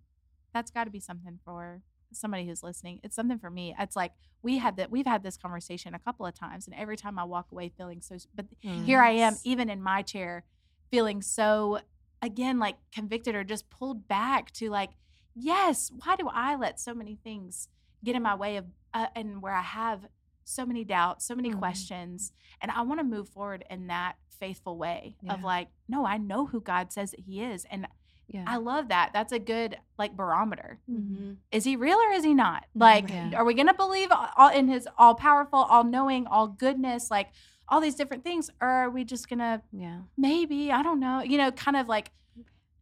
[0.52, 3.00] that's got to be something for somebody who's listening.
[3.02, 3.74] It's something for me.
[3.78, 6.96] It's like we had that we've had this conversation a couple of times, and every
[6.96, 8.16] time I walk away feeling so.
[8.34, 10.44] But here I am, even in my chair,
[10.90, 11.80] feeling so
[12.22, 14.90] again like convicted or just pulled back to like,
[15.34, 17.68] yes, why do I let so many things
[18.04, 20.00] get in my way of uh, and where I have
[20.46, 21.58] so many doubts, so many Mhm.
[21.58, 26.18] questions, and I want to move forward in that faithful way of like, no, I
[26.18, 27.86] know who God says that He is, and
[28.28, 28.44] Yeah.
[28.46, 29.12] I love that.
[29.12, 30.80] That's a good like barometer.
[30.90, 31.36] Mhm.
[31.52, 32.66] Is He real or is He not?
[32.74, 33.32] Like, Yeah.
[33.36, 37.30] are we gonna believe all in His all powerful, all knowing, all goodness, like
[37.68, 40.02] all these different things, or are we just gonna yeah.
[40.16, 42.12] maybe I don't know, you know, kind of like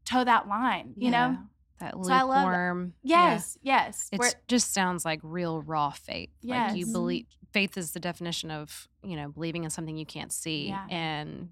[0.04, 1.38] toe that line, you know?
[1.80, 1.90] Yeah.
[1.92, 2.44] That So I love that.
[2.46, 2.94] lukewarm.
[3.02, 3.32] yeah.
[3.32, 4.08] Yes, yes.
[4.12, 6.30] It just sounds like real raw faith.
[6.42, 10.32] Like you believe faith is the definition of, you know, believing in something you can't
[10.32, 10.86] see Yeah.
[10.90, 11.50] and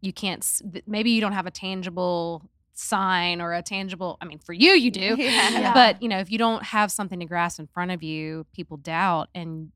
[0.00, 0.44] you can't
[0.86, 4.90] maybe you don't have a tangible sign or a tangible I mean for you you
[4.90, 5.16] do.
[5.18, 5.74] Yeah.
[5.74, 8.76] But, you know, if you don't have something to grasp in front of you, people
[8.78, 9.72] doubt and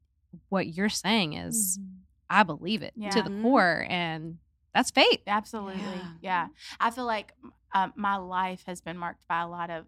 [0.48, 1.88] what you're saying is Mhm.
[2.31, 3.11] I believe it to Yeah.
[3.22, 3.42] the Mhm.
[3.42, 4.38] core and
[4.74, 5.20] that's faith.
[5.27, 5.81] Absolutely.
[5.83, 6.09] Yeah.
[6.22, 6.48] Yeah.
[6.81, 7.33] I feel like
[7.74, 9.84] um, my life has been marked by a lot of,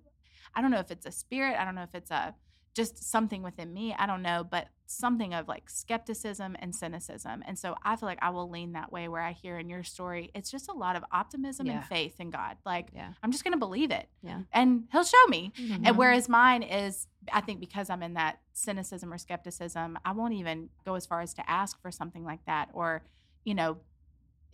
[0.54, 2.34] I don't know if it's a spirit, I don't know if it's a
[2.74, 3.94] just something within me.
[3.98, 7.42] I don't know, but something of like skepticism and cynicism.
[7.48, 9.82] And so I feel like I will lean that way where I hear in your
[9.82, 11.76] story, it's just a lot of optimism Yeah.
[11.78, 12.58] and faith in God.
[12.66, 13.14] Like, Yeah.
[13.22, 14.10] I'm just going to believe it.
[14.22, 14.42] Yeah.
[14.52, 15.52] And He'll show me.
[15.56, 15.86] Mhm.
[15.86, 20.34] And whereas mine is, I think because I'm in that cynicism or skepticism, I won't
[20.34, 23.04] even go as far as to ask for something like that or,
[23.44, 23.78] you know,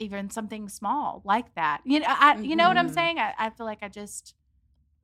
[0.02, 1.80] even something small like that.
[1.84, 2.94] You know, I, you know what I'm Mhm.
[2.94, 3.18] saying?
[3.18, 4.34] I, I feel like I just,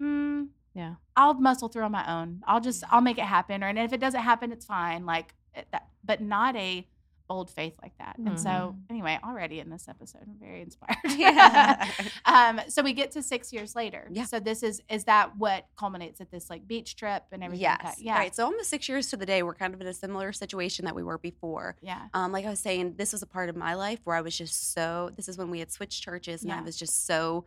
[0.02, 0.94] mm, Yeah.
[1.16, 2.42] I'll muscle through on my own.
[2.46, 3.64] I'll just, I'll make it happen.
[3.64, 5.06] Or, and if it doesn't happen, it's fine.
[5.06, 6.86] Like it, that, but not a
[7.28, 8.16] bold faith like that.
[8.18, 8.76] And so, Mhm.
[8.90, 10.96] anyway, already in this episode, I'm very inspired.
[11.18, 11.90] Yeah.
[12.24, 14.08] um, so we get to six years later.
[14.10, 14.24] Yeah.
[14.24, 17.66] So this is is that what culminates at this like beach trip and everything?
[17.68, 17.96] like yes.
[17.96, 18.02] that?
[18.02, 18.16] Yeah.
[18.18, 18.34] Right.
[18.34, 20.94] So almost six years to the day, we're kind of in a similar situation that
[20.94, 21.76] we were before.
[21.82, 22.08] Yeah.
[22.14, 24.36] Um, like I was saying, this was a part of my life where I was
[24.36, 25.10] just so.
[25.14, 27.44] This is when we had switched churches, and I was just so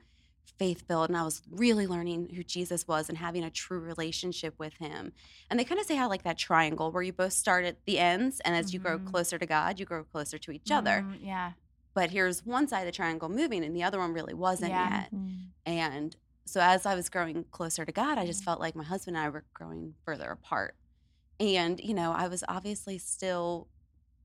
[0.58, 4.54] faith filled, and I was really learning who Jesus was and having a true relationship
[4.60, 5.12] with Him.
[5.49, 7.99] And they kind of say how like that triangle where you both start at the
[7.99, 9.06] ends, and as you grow Mhm.
[9.06, 11.04] closer to God, you grow closer to each other.
[11.08, 11.51] Mm, yeah.
[11.93, 15.01] But here's one side of the triangle moving, and the other one really wasn't Yeah.
[15.01, 15.13] yet.
[15.13, 15.47] Mhm.
[15.65, 18.45] And so as I was growing closer to God, I just Mhm.
[18.45, 20.75] felt like my husband and I were growing further apart.
[21.39, 23.67] And, you know, I was obviously still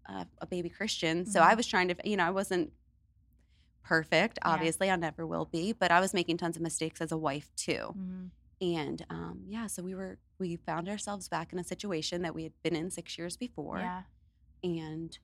[0.08, 1.26] a baby Christian.
[1.26, 1.56] So I Mhm.
[1.56, 2.72] was trying to, you know, I wasn't
[3.86, 4.38] perfect.
[4.44, 4.52] Yeah.
[4.52, 7.50] Obviously, I never will be, but I was making tons of mistakes as a wife
[7.56, 7.94] too.
[7.96, 8.30] Mhm.
[8.60, 12.42] And um, yeah, so we were, we found ourselves back in a situation that we
[12.42, 13.78] had been in six years before.
[13.78, 14.02] Yeah.
[14.64, 15.18] And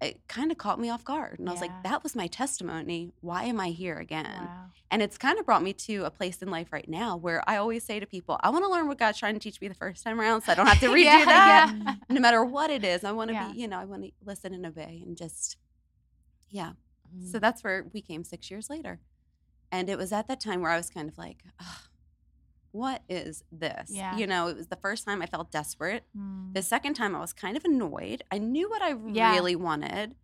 [0.00, 1.38] it kind of caught me off guard.
[1.38, 1.68] And I was Yeah.
[1.68, 3.12] like, that was my testimony.
[3.20, 4.24] Why am I here again?
[4.46, 4.64] Wow.
[4.90, 7.56] And it's kind of brought me to a place in life right now where I
[7.58, 9.74] always say to people, I want to learn what God's trying to teach me the
[9.74, 11.74] first time around so I don't have to redo Yeah, that.
[11.84, 11.94] yeah.
[12.08, 13.52] No matter what it is, I want to Yeah.
[13.52, 15.56] be, you know, I want to listen and obey and just,
[16.50, 16.72] yeah.
[17.16, 17.30] Mm.
[17.30, 19.00] So that's where we came six years later.
[19.70, 21.88] And it was at that time where I was kind of like, "Ugh,
[22.72, 23.90] what is this?
[23.90, 24.16] Yeah.
[24.16, 26.04] You know, it was the first time I felt desperate.
[26.16, 26.54] Mm.
[26.54, 28.22] The second time I was kind of annoyed.
[28.30, 29.32] I knew what I Yeah.
[29.32, 30.14] really wanted,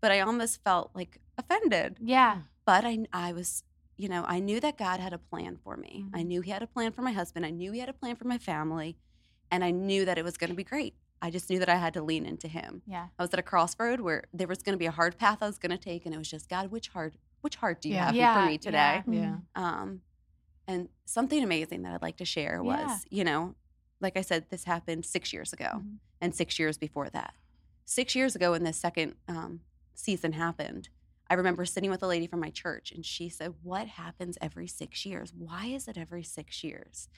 [0.00, 2.42] but I almost felt like offended Yeah.
[2.64, 3.64] but I I was
[3.96, 6.06] you know I knew that God had a plan for me.
[6.12, 6.26] I Mhm.
[6.26, 7.46] knew He had a plan for my husband.
[7.46, 8.96] I knew He had a plan for my family,
[9.50, 10.94] and I knew that it was going to be great.
[11.22, 12.82] I just knew that I had to lean into Him.
[12.84, 13.06] Yeah.
[13.18, 15.46] I was at a crossroad where there was going to be a hard path I
[15.46, 17.94] was going to take, and it was just God, which hard which heart do you
[17.96, 18.06] Yeah.
[18.06, 19.02] have Yeah, for me today?
[19.08, 19.36] Yeah.
[19.56, 20.02] Um,
[20.68, 22.98] and something amazing that I'd like to share was Yeah.
[23.10, 23.54] you know,
[24.00, 25.98] like I said, this happened six years ago, Mhm.
[26.20, 27.34] and six years before that.
[27.84, 29.60] Six years ago, when this second um,
[29.94, 30.88] season happened,
[31.30, 34.66] I remember sitting with a lady from my church, and she said, "What happens every
[34.68, 35.32] six years?
[35.32, 37.08] Why is it every six years?"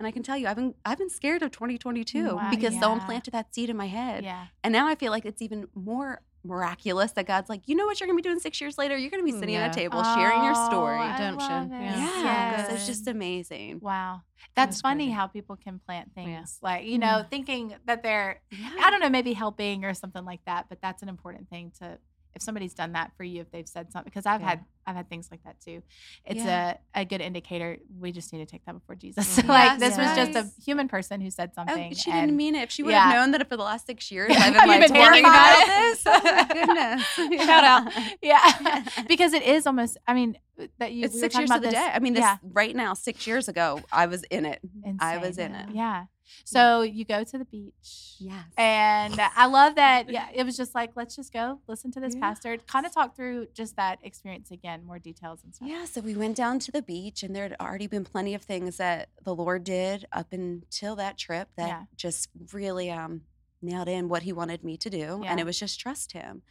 [0.00, 2.50] And I can tell you, I've been I've been scared of 2022 Wow, mm, uh,
[2.50, 4.46] because someone planted that seed in my head, Yeah.
[4.64, 8.00] and now I feel like it's even more miraculous that God's like, you know what
[8.00, 8.96] you're gonna be doing six years later?
[8.96, 10.96] You're gonna be sitting at a table sharing your Oh, story.
[10.96, 11.96] I Redemption, love yeah.
[11.98, 12.66] yeah, Yes.
[12.68, 13.80] so it's just amazing.
[13.80, 14.22] Wow.
[14.54, 15.12] That's is funny crazy.
[15.12, 16.24] how people can plant Yeah.
[16.24, 17.00] things like, you mm-hmm.
[17.00, 18.70] know, thinking that they're, Yeah.
[18.80, 21.98] I don't know, maybe helping or something like that, but that's an important thing to,
[22.34, 24.48] if somebody's done that for you, if they've said something, because I've Yeah.
[24.50, 25.82] had, I've had things like that too.
[26.24, 26.76] It's Yeah.
[26.94, 27.76] a, a good indicator.
[27.98, 29.38] We just need to take that before Jesus.
[29.40, 29.48] Mhm.
[29.48, 31.92] like Yes, this was just a human person who said Oh, something.
[31.94, 32.62] she and didn't mean it.
[32.62, 33.04] If she would yeah.
[33.10, 36.02] have known that for the last six years I've been like been talking about this.
[36.06, 37.06] Oh my goodness.
[37.46, 37.92] Shout out.
[38.22, 38.84] yeah.
[39.08, 40.36] because it is almost, I mean,
[40.78, 41.90] that you, It's we six talking years to about the this- day.
[41.94, 44.60] I mean, this right now, six years ago, I was in it.
[45.00, 45.70] I was in it.
[45.72, 46.04] Yeah.
[46.44, 48.14] So you go to the beach.
[48.18, 48.44] Yes.
[48.56, 50.10] And I love that.
[50.10, 52.20] Yeah, it was just like, let's just go listen to this Yeah.
[52.20, 52.56] pastor.
[52.66, 55.68] Kind of talk through just that experience again, more details and stuff.
[55.68, 58.42] Yeah, so we went down to the beach, and there had already been plenty of
[58.42, 61.82] things that the Lord did up until that trip that Yeah.
[61.96, 63.22] just really um,
[63.62, 65.20] nailed in what He wanted me to do.
[65.22, 65.30] Yeah.
[65.30, 66.42] And it was just trust Him.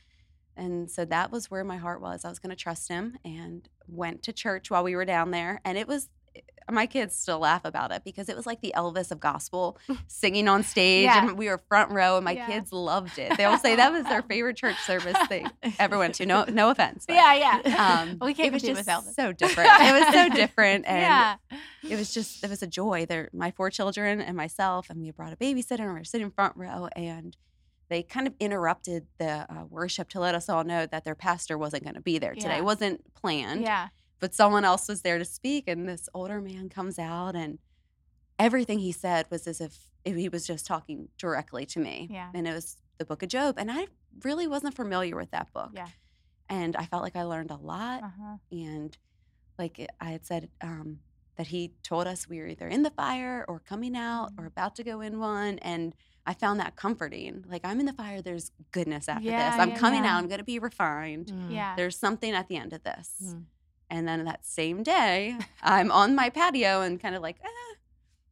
[0.55, 2.25] And so that was where my heart was.
[2.25, 5.61] I was going to trust Him and went to church while we were down there.
[5.63, 6.09] And it was,
[6.71, 10.47] my kids still laugh about it because it was like the Elvis of gospel singing
[10.47, 11.05] on stage.
[11.05, 11.25] Yeah.
[11.27, 12.45] And we were front row, and my Yeah.
[12.45, 13.37] kids loved it.
[13.37, 15.45] They'll say that was their favorite church service they
[15.79, 16.27] ever went to.
[16.27, 17.05] No, no offense.
[17.07, 17.33] but- Yeah,
[17.65, 18.01] yeah.
[18.01, 19.15] um, we can't it was just Elvis.
[19.15, 19.69] so different.
[19.81, 21.35] It was so different, and yeah.
[21.89, 23.05] it was just it was a joy.
[23.07, 26.29] There, my four children and myself, and we brought a babysitter, and we were sitting
[26.29, 27.35] front row, and
[27.89, 31.57] they kind of interrupted the uh, worship to let us all know that their pastor
[31.57, 32.57] wasn't going to be there today.
[32.57, 33.87] It wasn't planned, Yeah.
[34.19, 37.59] But someone else was there to speak, and this older man comes out, and
[38.37, 42.07] everything he said was as if if he was just talking directly to me.
[42.09, 42.29] Yeah.
[42.33, 43.87] and it was the Book of Job, and I
[44.23, 45.71] really wasn't familiar with that book.
[45.73, 45.87] Yeah.
[46.51, 48.37] and I felt like I learned a lot Uh-huh.
[48.51, 48.97] and
[49.59, 50.99] like I had said um,
[51.35, 54.47] that he told us we were either in the fire or coming out or Mhm.
[54.47, 55.93] about to go in one, and
[56.25, 57.43] I found that comforting.
[57.47, 59.59] Like I'm in the fire, there's goodness after Yeah, this.
[59.59, 60.15] I'm yeah, coming yeah.
[60.15, 60.23] out.
[60.23, 61.27] I'm going to be refined.
[61.27, 61.51] Mm.
[61.51, 61.75] Yeah.
[61.75, 63.15] There's something at the end of this.
[63.23, 63.43] Mm.
[63.89, 67.75] And then that same day, I'm on my patio and kind of like, eh,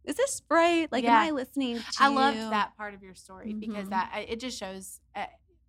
[0.05, 0.91] is this right?
[0.91, 1.19] Like, Yeah.
[1.19, 2.49] am I listening to I loved you?
[2.51, 3.91] that part of your story because Mhm.
[3.91, 5.25] that it just shows uh,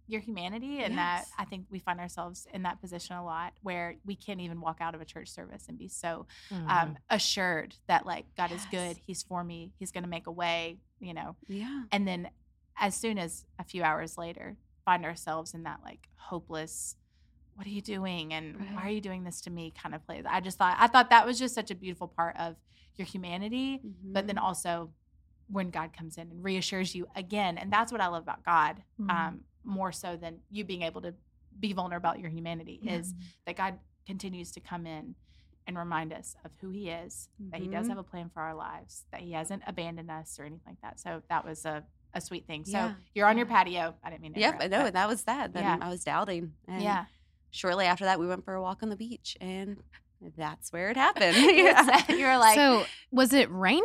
[0.06, 3.96] your humanity and that I think we find ourselves in that position a lot where
[4.06, 6.68] we can't even walk out of a church service and be so Mm-hmm.
[6.70, 10.32] um, assured that like God is good, He's for me, He's going to make a
[10.32, 11.36] way, you know.
[11.46, 11.82] Yeah.
[11.92, 12.30] And then
[12.78, 16.96] as soon as a few hours later, find ourselves in that like hopeless.
[17.58, 18.32] What are you doing?
[18.32, 19.72] And why are you doing this to me?
[19.76, 20.22] Kind of place.
[20.30, 22.54] I just thought I thought that was just such a beautiful part of
[22.94, 24.42] your humanity but then Mhm.
[24.42, 24.92] also
[25.48, 27.58] when God comes in and reassures you again.
[27.58, 29.10] And that's what I love about God, Mhm.
[29.10, 31.14] um, more so than you being able to
[31.58, 32.92] be vulnerable about your humanity, Yeah.
[32.92, 33.12] is
[33.44, 35.16] that God continues to come in
[35.66, 37.90] and remind us of who He is, that He does Mhm.
[37.90, 41.00] have a plan for our lives, that He hasn't abandoned us or anything like that.
[41.00, 42.64] So that was a, a sweet thing.
[42.64, 42.94] So Yeah.
[43.14, 43.96] you're on your patio.
[44.04, 44.90] I didn't mean to Yep, I know.
[44.90, 45.52] that was that.
[45.52, 45.78] Then Yeah.
[45.80, 46.54] I was doubting.
[46.68, 47.06] And yeah.
[47.50, 49.76] Shortly after that, we went for a walk on the beach, and
[50.36, 51.36] that's where it happened.
[51.58, 52.02] Yeah.
[52.12, 53.82] you were like, so was it raining?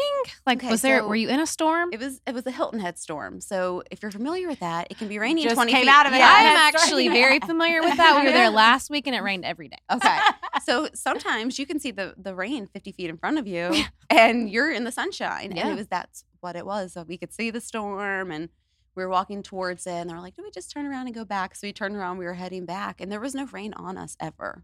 [0.48, 1.00] Like, Okay, was there?
[1.02, 1.90] so were you in a storm?
[1.94, 3.40] It was it was a Hilton Head storm.
[3.40, 5.90] So if you're familiar with that, it can be raining Just 20 came feet.
[5.90, 6.18] out of it.
[6.18, 6.28] Yeah.
[6.36, 8.20] I'm actually very familiar with that.
[8.20, 9.78] We were there last week and it rained every day.
[9.92, 10.18] Okay.
[10.64, 13.72] So sometimes you can see the the rain 50 feet in front of you
[14.10, 15.54] and you're in the sunshine.
[15.56, 16.94] And it was that's what it was.
[16.94, 18.50] So we could see the storm and
[18.96, 21.16] we were walking towards it and they were like, Do we just turn around and
[21.16, 21.56] go back?
[21.56, 24.16] So we turned around, we were heading back, and there was no rain on us
[24.20, 24.64] ever.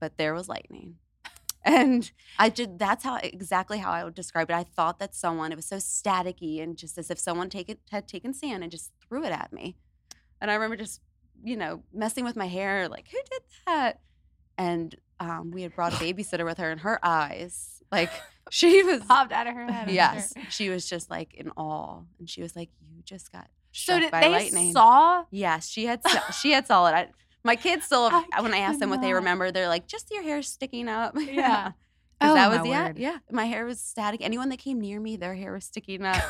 [0.00, 0.96] But there was lightning.
[1.66, 4.54] And I did that's how exactly how I would describe it.
[4.54, 7.80] I thought that someone, it was so staticky and just as if someone take it,
[7.90, 9.74] had taken sand and just threw it at me.
[10.42, 11.00] And I remember just,
[11.42, 14.00] you know, messing with my hair, like, who did that?
[14.58, 18.10] And um, we had brought a babysitter with her, and her eyes, like,
[18.50, 19.88] she was, popped out of her head.
[19.88, 20.42] I'm yes, sure.
[20.50, 22.02] she was just like in awe.
[22.18, 24.72] And she was like, you just got So did by they lightning.
[24.72, 25.24] saw?
[25.30, 26.00] Yes, she had
[26.40, 26.92] she had saw it.
[26.92, 27.08] I,
[27.42, 30.22] my kids still, I when I asked them what they remember, they're like, just your
[30.22, 31.16] hair sticking up.
[31.20, 31.72] Yeah.
[32.20, 32.98] Oh, that was yeah, word.
[32.98, 33.18] yeah.
[33.30, 34.20] My hair was static.
[34.22, 36.22] Anyone that came near me, their hair was sticking up.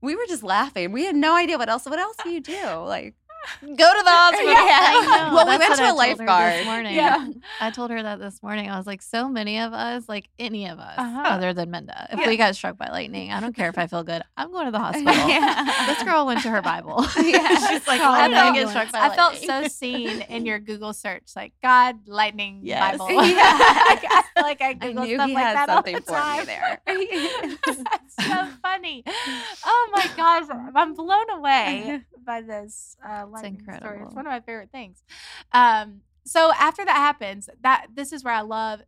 [0.00, 0.92] we were just laughing.
[0.92, 1.84] We had no idea what else.
[1.84, 2.64] What else do you do?
[2.84, 3.14] Like
[3.62, 4.50] go to the hospital.
[4.50, 5.34] Yeah, I know.
[5.34, 6.52] Well, we That's went to I a told her lifeguard.
[6.54, 6.94] This morning.
[6.94, 7.28] Yeah.
[7.60, 8.68] I told her that this morning.
[8.70, 11.22] I was like, so many of us, like any of us, Uh-huh.
[11.26, 12.28] other than Minda, if Yeah.
[12.28, 14.22] we got struck by lightning, I don't care if I feel good.
[14.36, 15.12] I'm going to the hospital.
[15.28, 15.86] Yeah.
[15.86, 17.04] This girl went to her Bible.
[17.22, 17.48] Yeah.
[17.68, 20.58] She's like, I I'm gonna get felt- struck by I felt so seen in your
[20.58, 22.98] Google search, like God, lightning, Yes.
[22.98, 23.12] Bible.
[23.26, 23.42] Yeah.
[23.44, 26.06] I feel like I I Google knew stuff he like had that something all the
[26.06, 26.46] for me time.
[26.46, 26.80] there.
[27.66, 29.04] That's so funny.
[29.64, 34.00] Oh my gosh, I'm blown away by this uh, lightning story.
[34.04, 35.02] It's one of my favorite things.
[35.52, 38.82] Um, so after that happens, that this is where I love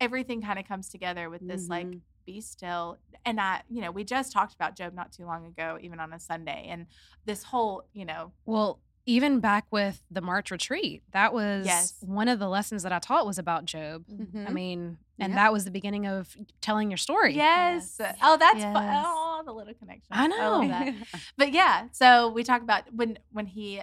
[0.00, 2.00] everything kind of comes together with this like Mhm.
[2.26, 5.78] be still and i you know we just talked about job not too long ago
[5.80, 6.86] even on a sunday and
[7.26, 11.94] this whole you know Well, even back with the March retreat, that was Yes.
[12.00, 14.04] one of the lessons that I taught was about Job.
[14.08, 14.52] I Mhm.
[14.54, 15.36] mean, and Yep.
[15.36, 17.34] that was the beginning of telling your story.
[17.34, 18.16] yes, Yes.
[18.22, 19.06] oh that's fun Yes.
[19.34, 20.68] Oh the little connection I know.
[20.68, 20.94] that.
[21.38, 23.80] but yeah so we talk about when when he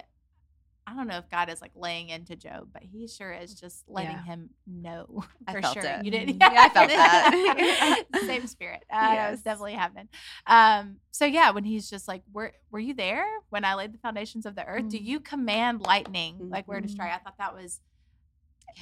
[0.86, 3.84] i don't know if god is like laying into job but he sure is just
[3.88, 4.22] letting Yeah.
[4.24, 6.04] him know I for felt sure it.
[6.04, 6.36] you didn't?
[6.40, 8.26] Yeah, I felt that.
[8.26, 10.08] same spirit uh, that was definitely happening
[10.46, 13.98] um so yeah when he's just like were were you there when i laid the
[13.98, 15.04] foundations of the earth do Mm.
[15.04, 17.80] you command lightning like where to strike i thought that was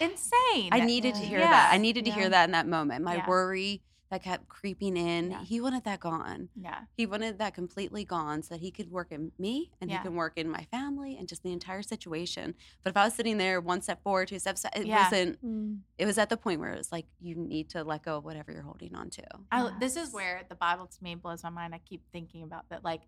[0.00, 1.28] insane I needed to Yeah.
[1.28, 1.70] hear that.
[1.72, 2.16] I needed to Yeah.
[2.16, 3.04] hear that in that moment.
[3.04, 3.26] My Yeah.
[3.26, 5.44] worry that kept creeping in, Yeah.
[5.44, 6.48] he wanted that gone.
[6.56, 9.98] yeah He wanted that completely gone so that he could work in me and Yeah.
[9.98, 12.54] he can work in my family and just the entire situation.
[12.82, 15.04] But if I was sitting there one step forward, two steps, it Yeah.
[15.04, 15.44] wasn't.
[15.44, 15.80] Mm.
[15.96, 18.24] It was at the point where it was like you need to let go of
[18.24, 19.22] whatever you're holding on to.
[19.52, 21.72] I, this is where the Bible to me blows my mind.
[21.74, 22.82] I keep thinking about that.
[22.84, 23.02] Like,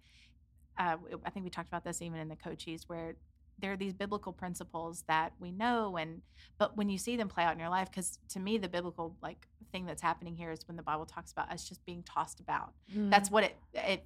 [0.79, 3.17] uh, I think we talked about this even in the coaches, where
[3.63, 6.21] there are these biblical principles that we know, and
[6.59, 9.17] but when you see them play out in your life, because to me, the biblical
[9.23, 12.41] like thing that's happening here is when the Bible talks about us just being tossed
[12.41, 12.75] about.
[12.95, 13.35] That's mm-hmm.
[13.35, 13.57] what it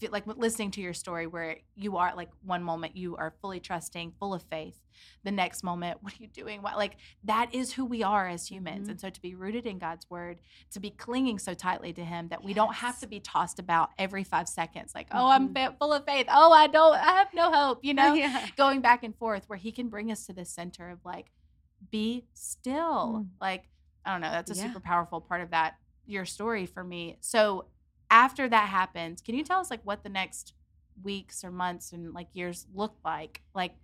[0.03, 3.59] it like listening to your story where you are like one moment you are fully
[3.59, 4.79] trusting, full of faith.
[5.25, 6.63] The next moment, what are you doing?
[6.63, 8.89] What like that is who we are as humans.
[8.89, 8.93] Mhm.
[8.93, 12.29] And so to be rooted in God's word, to be clinging so tightly to him
[12.29, 15.55] that we don't have to be tossed about every 5 seconds like, "Oh, I'm Mhm.
[15.71, 16.27] fa- full of faith.
[16.31, 18.15] Oh, I don't I have no hope," you know?
[18.15, 18.47] yeah.
[18.57, 21.31] Going back and forth where he can bring us to this center of like
[21.91, 23.25] be still.
[23.25, 23.29] Mm.
[23.41, 23.69] Like
[24.05, 24.63] I don't know, that's a Yeah.
[24.67, 27.17] super powerful part of that your story for me.
[27.21, 27.67] So
[28.11, 30.55] after that happens, can you tell us like what the next
[31.03, 33.43] weeks or months and like years look like?
[33.55, 33.75] Like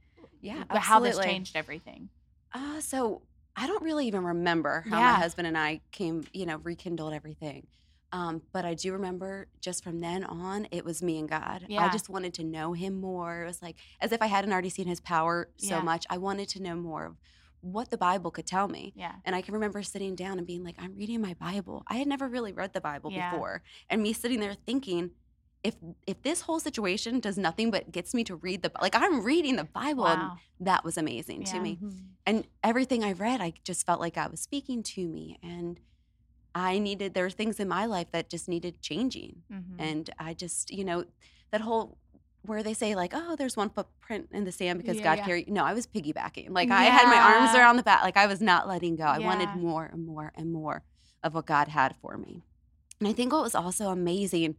[0.43, 2.11] Yeah, how this changed everything.
[2.53, 3.23] Uh, so
[3.57, 5.13] I don't really even remember how Yeah.
[5.13, 7.67] my husband and I came, you know, rekindled everything.
[8.13, 11.65] Um, but I do remember just from then on, it was me and God.
[11.69, 11.83] Yeah.
[11.83, 13.43] I just wanted to know him more.
[13.43, 15.81] It was like as if I hadn't already seen his power so Yeah.
[15.83, 16.05] much.
[16.11, 17.17] I wanted to know more of
[17.63, 18.93] what the Bible could tell me.
[18.97, 19.15] Yeah.
[19.25, 21.85] And I can remember sitting down and being like, I'm reading my Bible.
[21.87, 23.31] I had never really read the Bible Yeah.
[23.31, 23.63] before.
[23.89, 25.13] And me sitting there thinking,
[25.65, 29.23] if if this whole situation does nothing but gets me to read the like I'm
[29.25, 31.53] reading the Bible and that was amazing Yeah.
[31.53, 31.79] to me.
[31.81, 31.93] Mhm.
[32.27, 35.79] And everything I read, I just felt like God was speaking to me and
[36.55, 39.43] I needed there were things in my life that just needed changing.
[39.51, 39.77] Mhm.
[39.79, 41.05] And I just, you know,
[41.51, 41.97] that whole
[42.45, 45.27] where they say like, oh, there's one footprint in the sand because Yeah, God yeah.
[45.27, 45.49] carried.
[45.49, 46.51] No, I was piggybacking.
[46.51, 48.03] Like I had my arms around the back.
[48.03, 49.05] Like I was not letting go.
[49.05, 50.83] I wanted more and more and more
[51.23, 52.43] of what God had for me.
[52.99, 54.57] And I think what was also amazing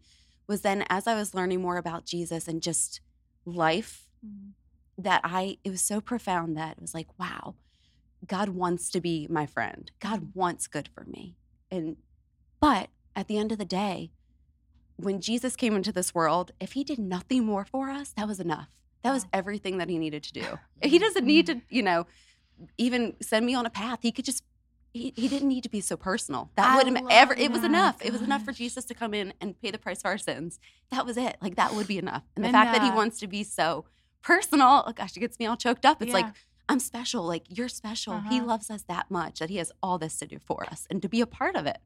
[0.47, 3.01] was then as I was learning more about Jesus and just
[3.45, 4.53] life, Mhm.
[4.97, 7.56] that I it was so profound that it was like, wow,
[8.25, 9.91] God wants to be my friend.
[9.99, 11.36] God wants good for me.
[11.71, 11.97] And
[12.60, 14.12] but at the end of the day,
[14.95, 18.39] when Jesus came into this world, if he did nothing more for us, that was
[18.39, 18.69] enough.
[19.01, 20.60] That was everything that he needed to do.
[20.84, 22.06] He doesn't need to, you know,
[22.77, 23.99] even send me on a path.
[24.01, 24.43] He could just
[24.93, 26.51] he, he didn't need to be so personal.
[26.56, 27.97] That wouldn't ever it was enough.
[28.06, 30.60] It was enough for Jesus to come in and pay the price for our sins.
[30.91, 31.38] That was it.
[31.41, 32.23] Like that would be enough.
[32.36, 33.86] And the fact that he wants to be so
[34.21, 36.01] personal, oh gosh, it gets me all choked up.
[36.01, 36.27] It's like
[36.69, 37.23] I'm special.
[37.25, 38.21] Like you're special.
[38.29, 38.45] He Uh-huh.
[38.47, 41.10] loves us that much that he has all this to do for us and to
[41.10, 41.79] be a part of it.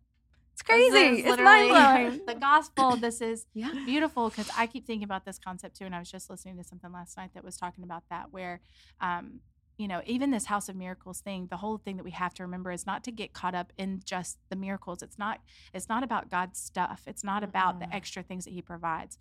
[0.54, 1.22] It's crazy.
[1.24, 2.22] It's mind blowing.
[2.28, 2.96] The gospel.
[2.98, 3.72] This is Yeah.
[3.86, 6.64] beautiful because I keep thinking about this concept too, and I was just listening to
[6.64, 8.60] something last night that was talking about that, where,
[9.00, 9.40] um,
[9.78, 12.44] you know, even this House of Miracles thing, the whole thing that we have to
[12.44, 15.04] remember is not to get caught up in just the miracles.
[15.04, 15.40] It's not.
[15.74, 17.04] It's not about God's stuff.
[17.06, 19.18] It's not about the extra things that He provides.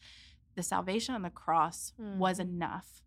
[0.54, 2.42] The salvation on the cross was Mhm.
[2.48, 3.02] enough,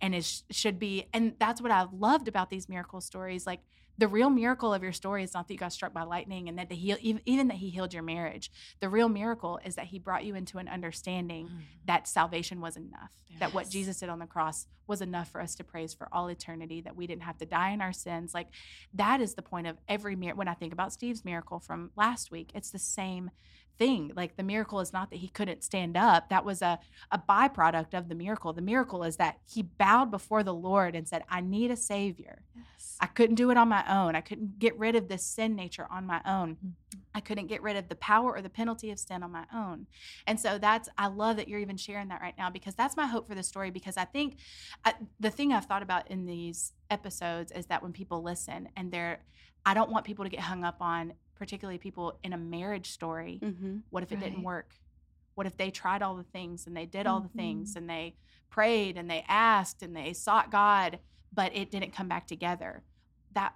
[0.00, 1.08] and it sh- should be.
[1.12, 3.62] And that's what I loved about these miracle stories, like.
[4.02, 6.58] The real miracle of your story is not that you got struck by lightning and
[6.58, 8.50] that the heal, even, even that he healed your marriage.
[8.80, 11.60] The real miracle is that he brought you into an understanding mm.
[11.86, 13.12] that salvation was enough.
[13.38, 16.26] That what Jesus did on the cross was enough for us to praise for all
[16.26, 18.34] eternity, that we didn't have to die in our sins.
[18.34, 18.48] Like
[18.92, 20.38] that is the point of every miracle.
[20.38, 23.30] When I think about Steve's miracle from last week, it's the same
[23.78, 24.12] thing.
[24.14, 26.28] Like the miracle is not that he couldn't stand up.
[26.28, 26.78] That was a,
[27.10, 28.52] a byproduct of the miracle.
[28.52, 32.42] The miracle is that he bowed before the Lord and said, I need a savior.
[32.54, 32.96] Yes.
[33.00, 34.14] I couldn't do it on my own.
[34.14, 36.56] I couldn't get rid of this sin nature on my own.
[36.56, 36.98] Mm-hmm.
[37.14, 39.86] I couldn't get rid of the power or the penalty of sin on my own.
[40.26, 43.06] And so that's, I love that you're even sharing that right now because that's my
[43.06, 43.70] hope for the story.
[43.70, 44.36] Because I think
[44.84, 48.92] I, the thing I've thought about in these episodes is that when people listen and
[48.92, 49.20] they're,
[49.64, 53.40] I don't want people to get hung up on, particularly people in a marriage story.
[53.42, 53.78] Mm-hmm.
[53.90, 54.74] What if it didn't work?
[55.34, 57.76] What if they tried all the things and they did all the things Mhm.
[57.76, 58.14] and they
[58.50, 60.98] prayed and they asked and they sought God,
[61.32, 62.82] but it didn't come back together?
[63.32, 63.54] That,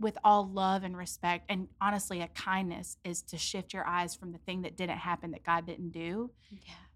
[0.00, 4.30] with all love and respect, and honestly, a kindness is to shift your eyes from
[4.32, 6.30] the thing that didn't happen that God didn't do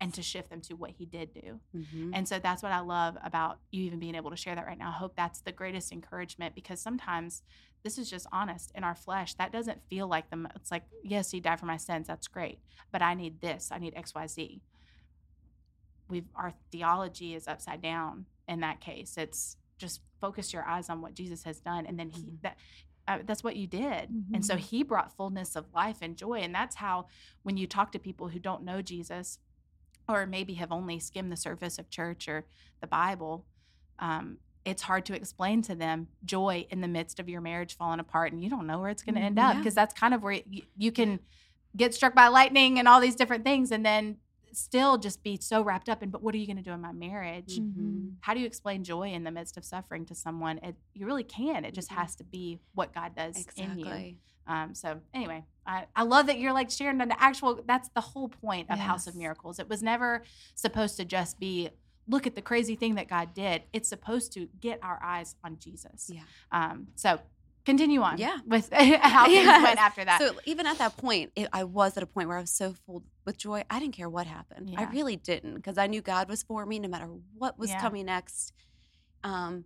[0.01, 1.61] and to shift them to what He did do.
[1.77, 2.15] Mm-hmm.
[2.15, 4.79] And so that's what I love about you even being able to share that right
[4.79, 4.89] now.
[4.89, 7.43] I hope that's the greatest encouragement because sometimes
[7.83, 9.35] this is just honest in our flesh.
[9.35, 12.07] That doesn't feel like the, it's like, yes, he died for my sins.
[12.07, 12.59] That's great.
[12.93, 13.71] But I need this.
[13.73, 14.61] I need XYZ.
[16.09, 19.17] We've, our theology is upside down in that case.
[19.17, 21.87] It's just focus your eyes on what Jesus has done.
[21.87, 22.41] And then he, Mhm.
[22.43, 22.57] that,
[23.09, 24.11] uh, that's what you did.
[24.33, 24.61] And so Mhm.
[24.61, 26.41] he brought fullness of life and joy.
[26.41, 27.07] And that's how,
[27.43, 29.41] when you talk to people who don't know Jesus,
[30.09, 32.47] or maybe have only skimmed the surface of church or
[32.81, 33.45] the Bible,
[33.99, 38.01] um, it's hard to explain to them joy in the midst of your marriage falling
[38.01, 39.43] apart and you don't know where it's going to end Mhm.
[39.45, 39.59] up Yeah.
[39.61, 41.19] because that's kind of where you, you can
[41.77, 44.19] get struck by lightning and all these different things and then
[44.53, 46.81] still just be so wrapped up in but what are you going to do in
[46.81, 48.17] my marriage Mhm.
[48.21, 51.25] how do you explain joy in the midst of suffering to someone it, you really
[51.25, 51.95] can it just Mhm.
[51.97, 56.41] has to be what god does in you um, so anyway, I, I love that
[56.41, 57.61] you're like sharing an actual.
[57.65, 59.61] That's the whole point of House of Miracles.
[59.61, 60.25] It was never
[60.57, 61.71] supposed to just be
[62.09, 63.63] look at the crazy thing that God did.
[63.73, 66.11] It's supposed to get our eyes on Jesus.
[66.13, 66.23] Yeah.
[66.51, 67.21] Um, so
[67.65, 68.19] continue on.
[68.19, 68.39] Yeah.
[68.47, 69.63] With how things Yes.
[69.63, 70.21] went after that.
[70.21, 72.75] So even at that point, it, I was at a point where I was so
[72.87, 73.63] full with joy.
[73.71, 74.75] I didn't care what happened.
[74.77, 77.81] I really didn't because I knew God was for me no matter what was Yeah.
[77.81, 78.53] coming next.
[79.25, 79.65] Um,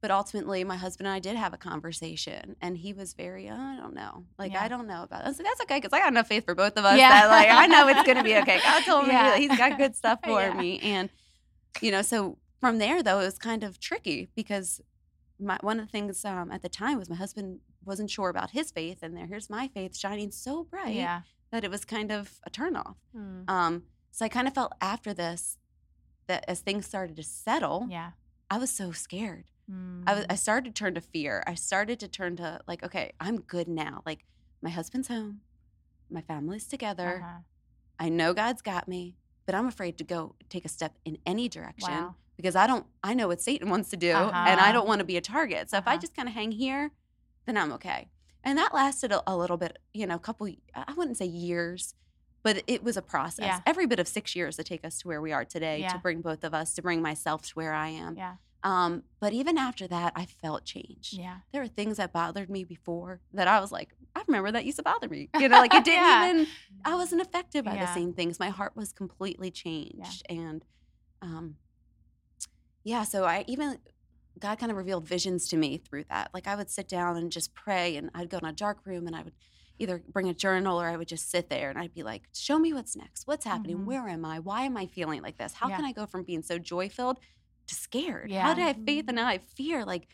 [0.00, 3.56] but ultimately, my husband and I did have a conversation, and he was very, "Uh,
[3.56, 4.62] I don't know, like Yeah.
[4.62, 5.22] I don't know about.
[5.24, 5.28] It.
[5.28, 6.96] I said that's okay because I got enough faith for both of us.
[6.98, 7.08] Yeah.
[7.08, 8.60] that like I know it's gonna be okay.
[8.62, 9.30] God told me Yeah.
[9.30, 10.52] that He's got good stuff for Yeah.
[10.54, 11.08] me, and
[11.80, 14.80] you know, so from there though, it was kind of tricky because
[15.40, 18.50] my one of the things um, at the time was my husband wasn't sure about
[18.50, 21.20] his faith, and there here's my faith shining so bright yeah.
[21.52, 22.96] that it was kind of a turnoff.
[23.16, 23.48] Mm.
[23.48, 25.58] Um, so I kind of felt after this
[26.26, 28.10] that as things started to settle, Yeah.
[28.50, 29.44] I was so scared.
[29.68, 30.16] I Mm.
[30.16, 31.44] was I started to turn to fear.
[31.46, 34.02] I started to turn to like, okay, I'm good now.
[34.04, 34.24] Like
[34.62, 35.42] my husband's home,
[36.10, 37.22] my family's together.
[37.22, 37.38] Uh-huh.
[38.00, 39.14] I know God's got me,
[39.48, 42.16] but I'm afraid to go take a step in any direction Wow.
[42.36, 44.72] because I don't I know what Satan wants to do and I Uh-huh.
[44.72, 45.70] don't want to be a target.
[45.70, 46.00] So if I Uh-huh.
[46.02, 46.90] just kind of hang here,
[47.46, 48.10] then I'm okay.
[48.44, 51.94] And that lasted a, a little bit, you know, a couple I wouldn't say years,
[52.42, 53.46] but it was a process.
[53.46, 53.60] Yeah.
[53.64, 55.92] Every bit of 6 years to take us to where we are today, Yeah.
[55.94, 58.18] to bring both of us, to bring myself to where I am.
[58.18, 58.34] Yeah.
[58.64, 61.10] Um, but even after that, I felt change.
[61.12, 61.38] Yeah.
[61.52, 64.78] There were things that bothered me before that I was like, I remember that used
[64.78, 65.30] to bother me.
[65.38, 66.26] You know, like it didn't Yeah.
[66.28, 66.46] even,
[66.84, 68.38] I wasn't affected by the same things.
[68.40, 70.24] My heart was completely changed.
[70.28, 70.64] And
[71.22, 71.56] um,
[72.84, 73.78] yeah, so I even,
[74.38, 76.30] God kind of revealed visions to me through that.
[76.32, 79.06] Like I would sit down and just pray, and I'd go in a dark room
[79.06, 79.34] and I would
[79.80, 82.58] either bring a journal or I would just sit there and I'd be like, show
[82.58, 83.26] me what's next.
[83.28, 83.78] What's happening?
[83.78, 83.84] Mhm.
[83.84, 84.40] Where am I?
[84.40, 85.54] Why am I feeling like this?
[85.54, 85.76] How Yeah.
[85.76, 87.20] can I go from being so joy filled
[87.70, 88.30] scared?
[88.30, 88.42] Yeah.
[88.42, 89.84] How did I have faith and now I have fear?
[89.84, 90.08] Like,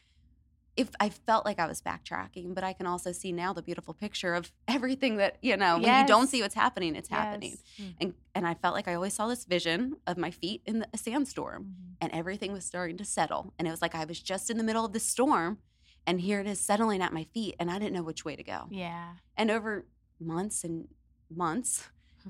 [0.76, 3.94] if I felt like I was backtracking, but I can also see now the beautiful
[3.94, 7.56] picture of everything that, you know, when you don't see what's happening, it's happening.
[7.76, 7.92] Yes.
[8.00, 10.88] And and I felt like I always saw this vision of my feet in the,
[10.92, 11.94] a sandstorm Mhm.
[12.00, 13.54] and everything was starting to settle.
[13.58, 15.58] And it was like I was just in the middle of the storm
[16.06, 18.42] and here it is settling at my feet and I didn't know which way to
[18.42, 18.66] go.
[18.72, 19.12] Yeah.
[19.36, 19.86] And over
[20.18, 20.88] months and
[21.30, 21.88] months,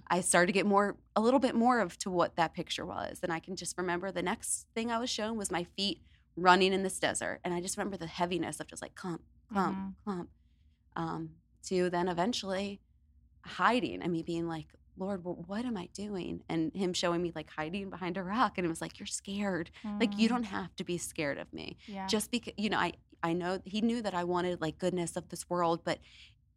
[0.08, 3.20] I started to get more, a little bit more of to what that picture was.
[3.22, 6.00] And I can just remember the next thing I was shown was my feet
[6.36, 7.40] running in this desert.
[7.44, 9.22] And I just remember the heaviness of just like clump,
[9.52, 9.94] clump, Mhm.
[10.04, 10.30] clump.
[10.96, 11.30] Um,
[11.64, 12.80] to then eventually
[13.44, 14.66] hiding and me being like,
[14.96, 16.42] Lord, wh- what am I doing?
[16.48, 18.58] And him showing me like hiding behind a rock.
[18.58, 19.70] And it was like, You're scared.
[20.00, 20.30] Like, you Mm.
[20.30, 22.06] don't have to be scared of me Yeah.
[22.06, 22.92] just because you know i
[23.22, 25.98] i know he knew that i wanted like goodness of this world but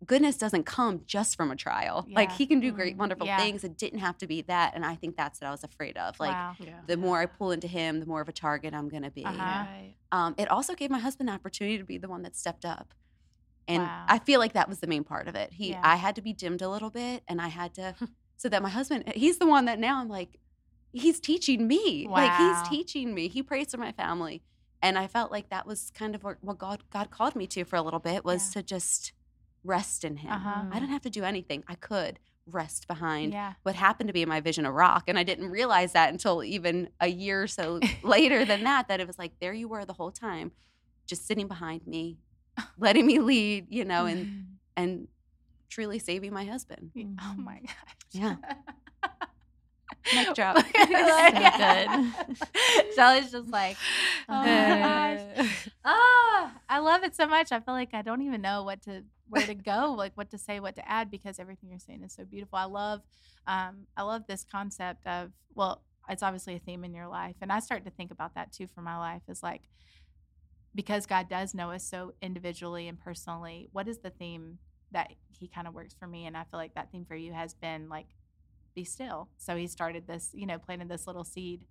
[0.05, 3.39] goodness doesn't come just from a trial like he can do great Mm, wonderful yeah.
[3.39, 5.97] things it didn't have to be that and i think that's what i was afraid
[5.97, 6.55] of like wow.
[6.59, 6.79] Yeah.
[6.85, 9.25] the more i pull into him the more of a target i'm going to be
[9.25, 9.65] Uh-huh.
[10.11, 12.93] Um, it also gave my husband an opportunity to be the one that stepped up
[13.67, 14.05] and Wow.
[14.07, 15.81] i feel like that was the main part of it he Yeah.
[15.83, 17.95] i had to be dimmed a little bit and i had to
[18.37, 20.37] so that my husband he's the one that now i'm like
[20.93, 24.43] he's teaching me like he's teaching me he prays for my family
[24.81, 27.63] and i felt like that was kind of what, what god god called me to
[27.65, 28.61] for a little bit was Yeah.
[28.61, 29.11] to just
[29.63, 30.65] rest in him Uh-huh.
[30.71, 33.53] i don't have to do anything i could rest behind Yeah.
[33.63, 36.43] what happened to be in my vision a rock and i didn't realize that until
[36.43, 39.83] even a year or so later than that that it was like there you were
[39.85, 40.51] the whole time
[41.07, 42.17] just sitting behind me
[42.77, 44.45] letting me lead you know and
[44.77, 45.07] and
[45.69, 46.91] truly saving my husband
[47.21, 47.95] Oh my gosh.
[48.11, 48.35] Yeah.
[50.15, 50.55] Mic drop.
[50.55, 51.89] good.
[52.95, 53.75] Shelley's just like,
[54.29, 55.65] oh my gosh.
[55.83, 57.51] Oh, I love it so much.
[57.51, 60.37] I feel like I don't even know what to where to go, like what to
[60.37, 62.57] say, what to add, because everything you're saying is so beautiful.
[62.57, 63.01] I love,
[63.47, 67.51] um, I love this concept of well, it's obviously a theme in your life, and
[67.51, 69.23] I start to think about that too for my life.
[69.27, 69.63] Is like
[70.75, 73.69] because God does know us so individually and personally.
[73.71, 74.59] What is the theme
[74.91, 76.25] that He kind of works for me?
[76.25, 78.07] And I feel like that theme for you has been like
[78.75, 79.29] be still.
[79.37, 81.65] So He started this, you know, planted this little seed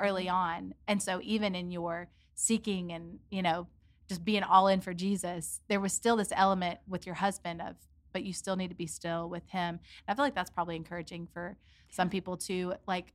[0.00, 0.32] early Mhm.
[0.32, 0.74] on.
[0.88, 3.68] And so even in your seeking and, you know,
[4.08, 7.76] just being all in for Jesus, there was still this element with your husband of
[8.10, 9.74] but you still need to be still with him.
[9.78, 11.58] And I feel like that's probably encouraging for
[11.90, 13.12] some people to like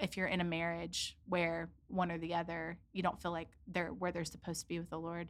[0.00, 3.88] if you're in a marriage where one or the other you don't feel like they're
[3.92, 5.28] where they're supposed to be with the Lord,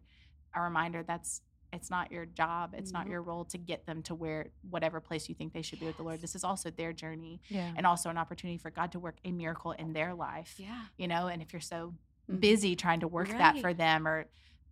[0.57, 4.15] a reminder that's it's not your job, it's not your role to get them to
[4.15, 6.23] where whatever place you think they should be with the Lord.
[6.23, 7.71] This is also their journey Yeah.
[7.77, 10.85] and also an opportunity for God to work a miracle in their life Yeah.
[10.97, 11.95] you know and if you're so
[12.31, 12.41] Mhm.
[12.41, 14.25] busy trying to work that for them or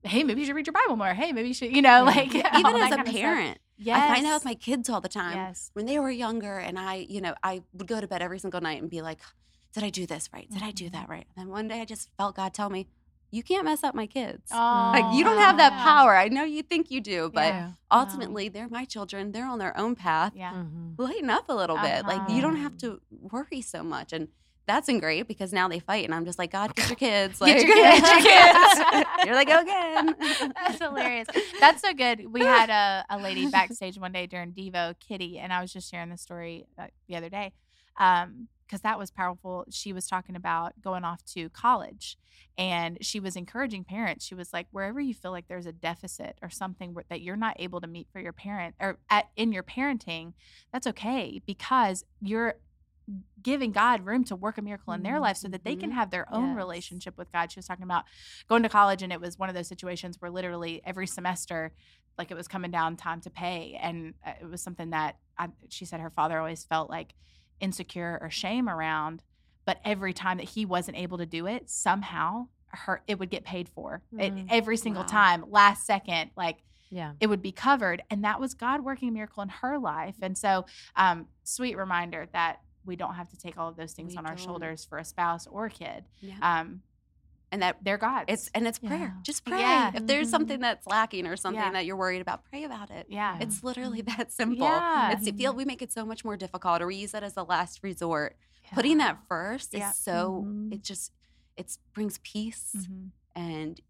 [0.06, 2.12] hey maybe you should read your bible more hey maybe you should you know Yeah.
[2.14, 3.20] like Yeah, Even as a kind of stuff.
[3.20, 5.34] parent, yes I find that with my kids all the time.
[5.36, 8.38] yes When they were younger, and I, you know, I would go to bed every
[8.38, 9.20] single night and be like,
[9.74, 10.48] "Did I do this right?
[10.50, 10.92] Did I do Mhm.
[10.92, 12.86] that right?" And then one day, I just felt God tell me,
[13.30, 14.50] "You can't mess up my kids.
[14.52, 15.84] oh, like you don't have that yeah.
[15.84, 16.16] power.
[16.16, 17.70] I know you think you do, but Yeah.
[17.90, 19.32] ultimately, they're my children.
[19.32, 20.32] They're on their own path.
[20.34, 20.94] yeah Mhm.
[20.98, 22.06] Lighten up a little bit.
[22.06, 22.96] Like you don't have Uh-huh.
[22.98, 23.00] to
[23.34, 24.28] worry so much." And
[24.66, 27.38] that's been great because now they fight, and I'm just like, "God, get your kids.
[27.38, 28.00] Get Like, your kids.
[28.00, 29.36] get your kids.
[29.38, 30.14] They go again."
[30.54, 31.28] That's hilarious.
[31.60, 32.32] That's so good.
[32.32, 35.90] We had a, a lady backstage one day during Devo, Kitty, and I was just
[35.90, 37.52] sharing the story uh, the other day
[37.96, 39.64] because that was powerful.
[39.70, 42.18] She was talking about going off to college
[42.58, 44.24] and she was encouraging parents.
[44.24, 47.56] She was like, wherever you feel like there's a deficit or something that you're not
[47.58, 50.32] able to meet for your parent or at, in your parenting,
[50.72, 52.54] that's okay because you're
[53.42, 55.94] giving God room to work a miracle in their life so that they can Mhm.
[55.94, 56.56] have their own Yes.
[56.56, 57.52] relationship with God.
[57.52, 58.04] She was talking about
[58.48, 61.72] going to college and it was one of those situations where literally every semester
[62.18, 65.50] like it was coming down time to pay and uh, it was something that I,
[65.68, 67.14] she said her father always felt like
[67.60, 69.22] insecure or shame around
[69.66, 73.44] but every time that he wasn't able to do it somehow her it would get
[73.44, 74.46] paid for it, Mhm.
[74.50, 75.08] every single Wow.
[75.08, 77.12] time last second like Yeah.
[77.20, 80.36] it would be covered and that was god working a miracle in her life and
[80.36, 80.64] so
[80.96, 84.26] um sweet reminder that we don't have to take all of those things We on
[84.26, 84.44] our don't.
[84.44, 86.34] shoulders for a spouse or a kid Yeah.
[86.42, 86.82] um
[87.52, 88.24] and that they're God.
[88.28, 89.14] it's and it's prayer.
[89.14, 89.22] Yeah.
[89.22, 89.60] Just pray.
[89.60, 89.92] Yeah.
[89.94, 91.70] If there's something that's lacking or something Yeah.
[91.72, 93.06] that you're worried about, pray about it.
[93.08, 93.38] yeah.
[93.40, 94.66] It's literally that simple.
[94.66, 95.12] Yeah.
[95.12, 97.36] It's it feel we make it so much more difficult, or we use it as
[97.36, 98.36] a last resort.
[98.74, 99.90] Putting that first Yeah.
[99.90, 100.72] is so Mhm.
[100.74, 101.12] it just
[101.56, 103.10] it brings peace, Mhm.
[103.36, 103.80] and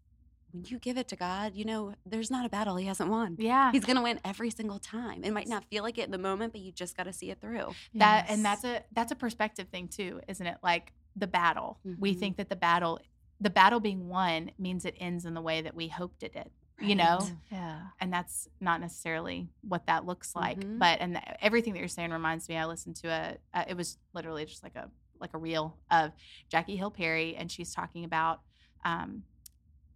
[0.57, 3.35] when you give it to God, you know there's not a battle He hasn't won.
[3.39, 3.71] Yeah.
[3.71, 5.23] He's gonna win every single time.
[5.23, 7.29] It might not feel like it in the moment, but you just got to see
[7.31, 7.73] it through.
[7.95, 12.13] that and that's a that's a perspective thing too isn't it like the battle we
[12.15, 12.19] Mhm.
[12.19, 12.99] think that the battle
[13.39, 16.49] the battle being won means it ends in the way that we hoped it did
[16.79, 17.19] you know
[17.51, 17.87] Yeah.
[17.99, 20.77] and that's not necessarily what that looks like Mhm.
[20.79, 23.75] but and th- everything that you're saying reminds me i listened to a uh, it
[23.75, 24.89] was literally just like a
[25.19, 26.11] like a reel of
[26.49, 28.41] jackie hill perry and she's talking about
[28.85, 29.23] um,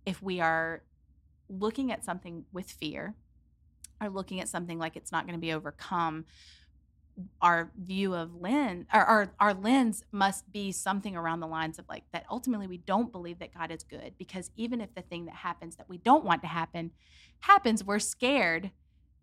[0.06, 0.84] if we are
[1.50, 3.16] looking at something with fear
[4.02, 6.26] or looking at something like it's not going to be overcome
[7.42, 11.86] our view of lens or our, our lens must be something around the lines of
[11.90, 15.26] like that ultimately we don't believe that god is good because even if the thing
[15.26, 16.90] that happens that we don't want to happen
[17.42, 18.72] happens we're scared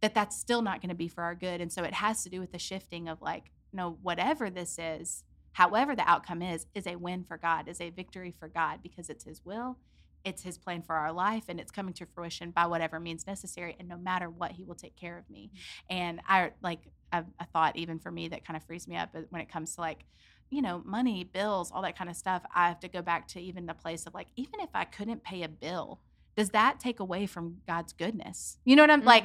[0.01, 1.61] that that's still not going to be for our good.
[1.61, 5.25] And so it has to do with the shifting of like no whatever this is
[5.53, 9.11] however the outcome is is a win for god is a victory for god because
[9.11, 9.77] it's his will
[10.25, 13.77] it's his plan for our life and it's coming to fruition by whatever means necessary
[13.79, 15.51] and no matter what he will take care of me.
[15.89, 16.81] And i like
[17.13, 19.51] a, a thought even for me that kind of frees me up uh, when it
[19.51, 20.05] comes to like
[20.51, 23.41] you know money bills all that kind of stuff i have to go back to
[23.41, 26.01] even the place of like even if i couldn't pay a bill
[26.37, 28.59] does that take away from god's goodness?
[28.65, 29.25] You know what i'm like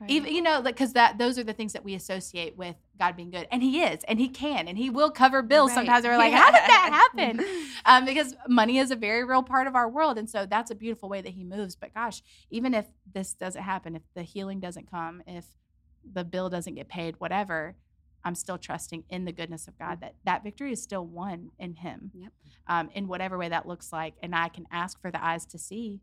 [0.00, 0.08] Mhm.
[0.10, 3.16] even you know like because that those are the things that we associate with god
[3.16, 5.74] being good and he is and he can and he will cover bills Right.
[5.76, 7.44] sometimes we're like how did that happen
[7.84, 10.74] um, because money is a very real part of our world and so that's a
[10.74, 14.58] beautiful way that he moves but gosh even if this doesn't happen if the healing
[14.58, 15.44] doesn't come if
[16.10, 17.76] the bill doesn't get paid whatever
[18.24, 21.74] i'm still trusting in the goodness of god that that victory is still won in
[21.74, 22.32] him Yep.
[22.68, 25.58] um, in whatever way that looks like and i can ask for the eyes to
[25.58, 26.00] see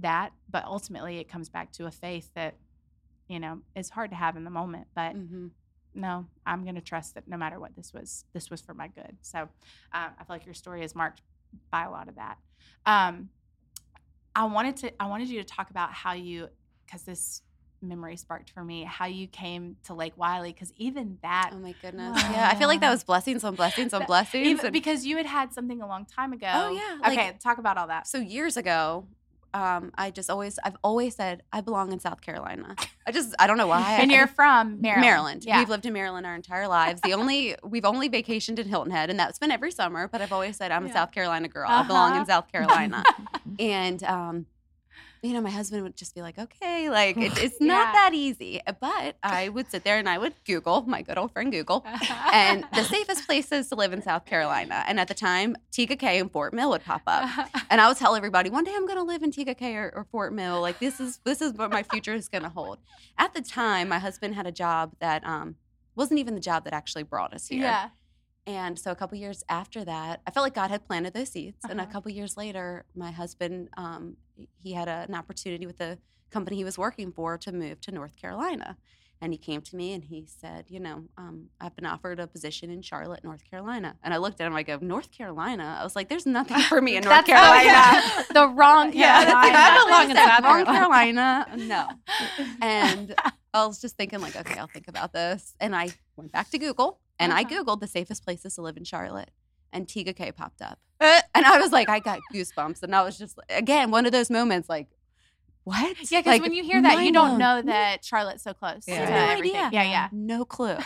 [0.00, 2.56] that but ultimately it comes back to a faith that
[3.32, 5.50] you know is hard to have in the moment but Mhm.
[5.94, 8.88] no i'm going to trust that no matter what this was this was for my
[8.88, 11.22] good so um, i feel like your story is marked
[11.70, 12.36] by a lot of that
[12.86, 13.28] um,
[14.36, 16.48] i wanted to i wanted you to talk about how you
[16.86, 17.42] because this
[17.80, 21.72] memory sparked for me how you came to Lake Wylie because even that Oh my
[21.82, 22.16] goodness.
[22.30, 24.46] Yeah, I feel like that was blessings on blessings on blessings.
[24.46, 27.36] even, and- because you had had something a long time ago Oh, yeah, like- okay
[27.42, 29.08] talk about all that so years ago,
[29.54, 32.74] um, I just always, I've always said I belong in South Carolina.
[33.06, 33.98] I just, I don't know why.
[34.00, 35.44] and I- you're from maryland Maryland.
[35.44, 37.00] yeah We've lived in Maryland our entire lives.
[37.02, 40.08] The only we've only vacationed in Hilton Head, and that's been every summer.
[40.08, 41.68] But I've always said I'm a South Carolina girl.
[41.68, 42.20] I belong Uh-huh.
[42.20, 43.02] in South Carolina.
[43.58, 44.46] and um,
[45.22, 47.92] you know, my husband would just be like, "Okay, like it, it's not Yeah.
[47.92, 51.52] that easy." But I would sit there and I would Google my good old friend
[51.52, 51.84] Google.
[52.32, 54.82] And the safest places to live in South Carolina.
[54.88, 57.48] And at the time, Tega Cay and Fort Mill would pop up.
[57.70, 59.92] And I would tell everybody, one day I'm going to live in Tega Cay or,
[59.94, 60.60] or Fort Mill.
[60.60, 62.78] Like this is this is what my future is going to hold.
[63.16, 65.54] At the time, my husband had a job that um,
[65.94, 67.60] wasn't even the job that actually brought us here.
[67.62, 67.88] yeah
[68.46, 71.58] And so a couple years after that, I felt like God had planted those seeds.
[71.68, 71.92] And a Uh-huh.
[71.92, 74.16] couple years later, my husband um,
[74.62, 75.98] he had a, an opportunity with the
[76.30, 78.76] company he was working for to move to North Carolina.
[79.20, 82.26] And he came to me and he said, you know, um, I've been offered a
[82.26, 83.94] position in Charlotte, North Carolina.
[84.02, 85.76] And I looked at him, I go, North Carolina?
[85.78, 88.02] I was like, there's nothing for me in North That's- oh, Carolina.
[88.08, 88.22] yeah.
[88.32, 89.48] the wrong Yeah, Carolina.
[89.48, 91.46] exactly I belong in I said, South Wrong Carolina.
[91.48, 91.68] Carolina.
[91.68, 92.46] No.
[92.60, 93.14] And
[93.54, 95.54] I was just thinking, like, okay, I'll think about this.
[95.60, 97.44] And I went back to Google and I.
[97.44, 99.30] Googled the safest places to live in Charlotte.
[99.72, 100.78] And Tega Cay popped up.
[101.34, 102.82] And I was like, I got goosebumps.
[102.82, 104.88] And I was just, again, one of those moments like,
[105.64, 105.96] what?
[106.10, 109.04] Yeah, because Like, when you hear that, you don't know that Charlotte's so close Yeah.
[109.06, 109.56] to No everything.
[109.60, 109.70] idea.
[109.82, 110.08] Yeah, yeah.
[110.12, 110.76] No clue.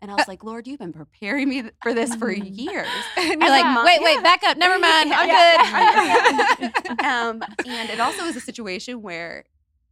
[0.00, 2.86] And I was like, Lord, you've been preparing me for this for years.
[3.16, 3.84] and you're like, Yeah.
[3.84, 4.56] wait, wait, back up.
[4.56, 5.12] Never mind.
[5.12, 6.56] I'm Yeah.
[6.56, 7.04] good.
[7.04, 9.44] um, and it also was a situation where,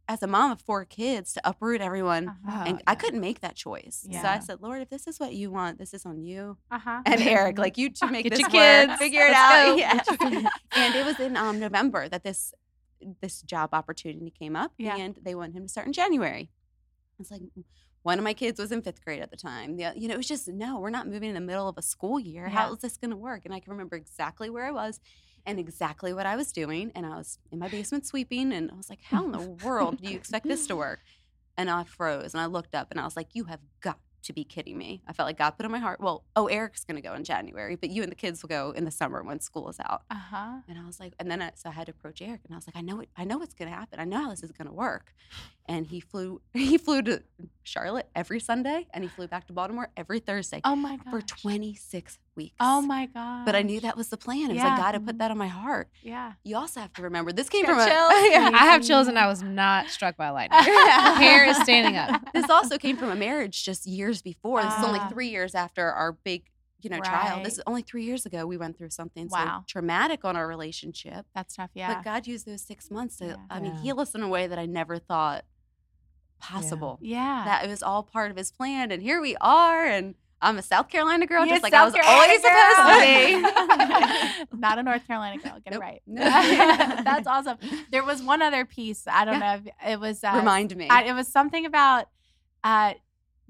[0.09, 2.63] as a mom of four kids, to uproot everyone, Uh-huh.
[2.67, 4.05] and I couldn't make that choice.
[4.11, 7.01] So I said, Lord, if this is what you want, this is on you Uh-huh.
[7.05, 7.57] and Eric.
[7.57, 8.99] Like you to make Get this your work, kids.
[8.99, 10.19] figure it Let's out.
[10.19, 10.27] go.
[10.29, 10.49] Yeah.
[10.75, 12.53] and it was in um, November that this
[13.21, 14.95] this job opportunity came up, Yeah.
[14.97, 16.49] and they wanted him to start in January.
[17.19, 17.41] It's like
[18.07, 19.75] one of my kids was in fifth grade at the time.
[19.75, 21.81] The, you know, it was just no, we're not moving in the middle of a
[21.81, 22.47] school year.
[22.47, 22.73] How Yeah.
[22.73, 23.41] is this going to work?
[23.43, 25.01] And I can remember exactly where I was
[25.45, 26.89] and exactly what I was doing.
[26.95, 30.01] And I was in my basement sweeping, and I was like, "How in the world
[30.01, 30.99] do you expect this to work?"
[31.57, 34.33] And I froze, and I looked up, and I was like, "You have got." To
[34.33, 35.01] be kidding me.
[35.07, 37.23] I felt like God put in my heart, well, oh, Eric's going to go in
[37.23, 40.01] January, but you and the kids will go in the summer when school is out.
[40.11, 40.57] Uh-huh.
[40.67, 42.57] And I was like, and then I, so I had to approach Eric, and I
[42.57, 44.01] was like, I know it, I know what's going to happen.
[44.01, 45.13] I know how this is going to work.
[45.67, 47.23] And he flew he flew to
[47.63, 51.09] Charlotte every Sunday and he flew back to Baltimore every Thursday Oh my god.
[51.11, 52.55] for 26 weeks.
[52.59, 53.45] Oh my god.
[53.45, 54.49] But I knew that was the plan.
[54.49, 54.69] It was Yeah.
[54.69, 55.89] like God had put that on my heart.
[56.01, 56.33] Yeah.
[56.43, 58.13] You also have to remember this came Got from a chills?
[58.31, 58.51] Yeah.
[58.53, 60.59] I have chills and I was not struck by lightning.
[60.63, 62.21] Hair is standing up.
[62.33, 64.63] this also came from a marriage just years before.
[64.63, 65.09] This is only Ah.
[65.09, 66.43] three years after our big,
[66.81, 67.43] you know, trial.
[67.43, 69.59] This is only three years ago we went through something Wow.
[69.59, 71.25] so traumatic on our relationship.
[71.35, 71.71] That's tough.
[71.73, 71.95] Yeah.
[71.95, 73.35] But God used those six months to, Yeah.
[73.49, 73.81] I mean, Yeah.
[73.81, 75.43] heal us in a way that I never thought
[76.39, 76.99] possible.
[77.01, 77.43] yeah.
[77.45, 79.85] That it was all part of His plan, and here we are.
[79.85, 82.41] And I'm a South Carolina girl, You're just like South I was Carolina always
[83.41, 84.47] supposed to girl.
[84.59, 85.57] Not a North Carolina girl.
[85.63, 85.81] Get Nope.
[85.81, 86.01] it right.
[87.03, 87.57] That's awesome.
[87.91, 89.05] There was one other piece.
[89.07, 89.53] I don't know.
[89.65, 90.23] If it was.
[90.23, 90.33] Uh.
[90.35, 90.87] Remind me.
[90.89, 92.05] I, it was something about
[92.63, 92.93] uh,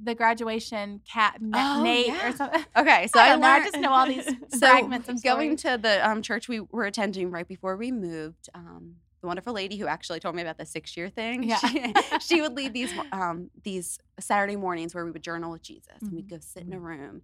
[0.02, 2.30] the graduation cat Na- Oh, Nate yeah.
[2.30, 2.64] or something.
[2.78, 5.58] Okay, so I I, don't know, I just know all these so fragments of going
[5.58, 5.78] stories.
[5.78, 8.48] to the um, church we were attending right before we moved.
[8.54, 11.44] Um, the wonderful lady who actually told me about the six year thing.
[11.44, 11.58] Yeah.
[11.58, 16.02] She, she would lead these um, these Saturday mornings where we would journal with Jesus,
[16.02, 16.32] and we'd Mhm.
[16.32, 17.24] go sit in a room,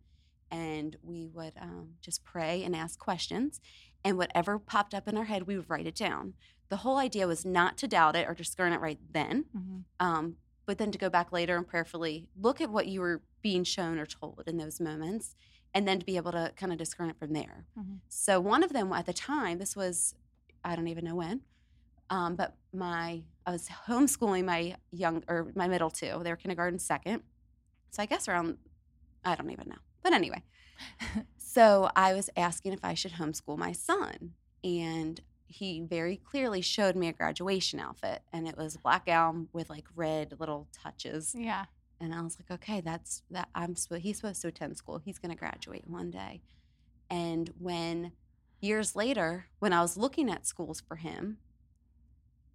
[0.51, 3.59] and we would um, just pray and ask questions,
[4.03, 6.33] and whatever popped up in our head, we would write it down.
[6.69, 9.83] The whole idea was not to doubt it or discern it right then, Mhm.
[9.99, 13.63] um, but then to go back later and prayerfully look at what you were being
[13.63, 15.35] shown or told in those moments,
[15.73, 17.65] and then to be able to kind of discern it from there.
[17.77, 17.99] Mhm.
[18.07, 20.15] So one of them at the time, this was
[20.65, 21.41] I don't even know when,
[22.13, 26.21] um, but my I was homeschooling my young or my middle two.
[26.23, 27.23] They were kindergarten second,
[27.89, 28.57] so I guess around
[29.25, 29.79] I don't even know.
[30.03, 30.43] But anyway,
[31.37, 34.33] so I was asking if I should homeschool my son,
[34.63, 39.47] and he very clearly showed me a graduation outfit, and it was a black gown
[39.51, 41.33] with like red little touches.
[41.35, 41.65] Yeah.
[41.99, 43.49] And I was like, okay, that's that.
[43.55, 44.03] I'm supposed.
[44.03, 44.99] He's supposed to attend school.
[44.99, 46.41] He's going to graduate one day.
[47.09, 48.11] And when
[48.61, 51.37] years later, when I was looking at schools for him,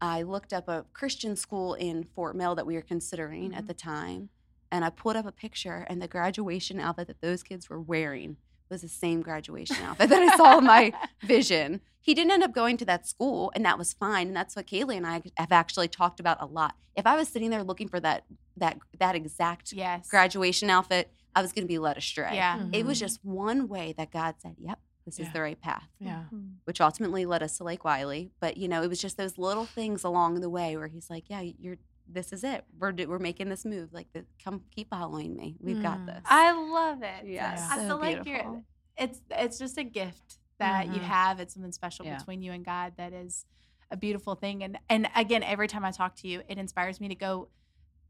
[0.00, 3.56] I looked up a Christian school in Fort Mill that we were considering Mhm.
[3.58, 4.30] at the time,
[4.70, 8.36] and I pulled up a picture, and the graduation outfit that those kids were wearing
[8.68, 10.92] was the same graduation outfit that I saw in my
[11.22, 11.80] vision.
[12.00, 14.28] He didn't end up going to that school, and that was fine.
[14.28, 16.74] And that's what Kaylee and I have actually talked about a lot.
[16.94, 18.24] If I was sitting there looking for that
[18.56, 20.08] that that exact Yes.
[20.08, 22.34] graduation outfit, I was going to be led astray.
[22.34, 22.66] Yeah.
[22.72, 23.00] It was Mhm.
[23.00, 24.80] just one way that God said, "Yep,
[25.16, 26.24] this is the right path," Yeah.
[26.64, 28.30] which ultimately led us to Lake Wylie.
[28.40, 31.28] But you know, it was just those little things along the way where He's like,
[31.30, 31.76] "Yeah, you're.
[32.10, 32.64] This is it.
[32.78, 33.92] We're we're making this move.
[33.92, 35.56] Like, the, come, keep following me.
[35.60, 36.06] We've got Mm.
[36.06, 37.26] this." I love it.
[37.26, 37.68] Yes.
[37.70, 38.62] I So feel like you're.
[38.96, 41.02] It's it's just a gift that you Mhm.
[41.02, 41.38] have.
[41.40, 42.16] It's something special Yeah.
[42.18, 43.44] between you and God that is
[43.90, 44.62] a beautiful thing.
[44.64, 47.48] And and again, every time I talk to you, it inspires me to go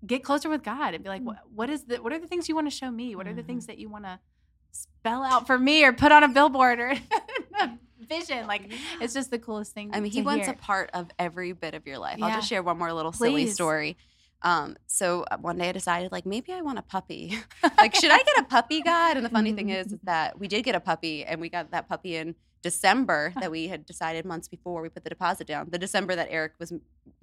[0.07, 2.49] get closer with God and be like, what, what is the what are the things
[2.49, 3.17] you want to show me?
[3.17, 4.21] What are the things that you want to
[4.73, 6.95] spell out for me or put on a billboard or
[7.61, 7.71] a
[8.09, 8.47] vision?
[8.47, 9.91] Like it's just the coolest thing.
[9.93, 10.55] I mean, he wants hear.
[10.55, 12.23] a part of every bit of your life.
[12.23, 13.97] I'll just share one more little silly story.
[14.43, 17.39] Um, so uh, one day I decided, like, maybe I want a puppy.
[17.79, 19.17] like, should I get a puppy, God?
[19.17, 21.71] And the funny thing is, is that we did get a puppy, and we got
[21.73, 25.69] that puppy in December that we had decided months before we put the deposit down.
[25.71, 26.73] The December that Eric was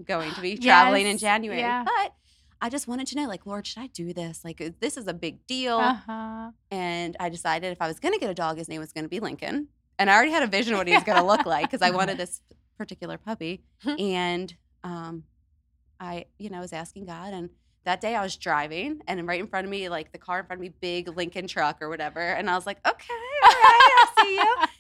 [0.04, 1.60] going to be traveling in January.
[1.60, 1.84] yeah.
[1.84, 2.14] But
[2.62, 4.44] I just wanted to know, like, Lord, should I do this?
[4.44, 5.78] Like, uh, this is a big deal.
[5.78, 6.52] Uh-huh.
[6.72, 9.04] And I decided if I was going to get a dog, his name was going
[9.04, 9.68] to be Lincoln.
[10.00, 11.82] And I already had a vision of what he was going to look like because
[11.82, 12.42] I wanted this
[12.78, 13.64] particular puppy.
[14.00, 14.54] and
[14.84, 15.24] um,
[16.00, 17.34] I, you know, was asking God.
[17.34, 17.50] And
[17.86, 20.46] that day I was driving, and right in front of me, like the car in
[20.46, 22.20] front of me, big Lincoln truck or whatever.
[22.20, 24.56] And I was like, okay, all right, I'll see you.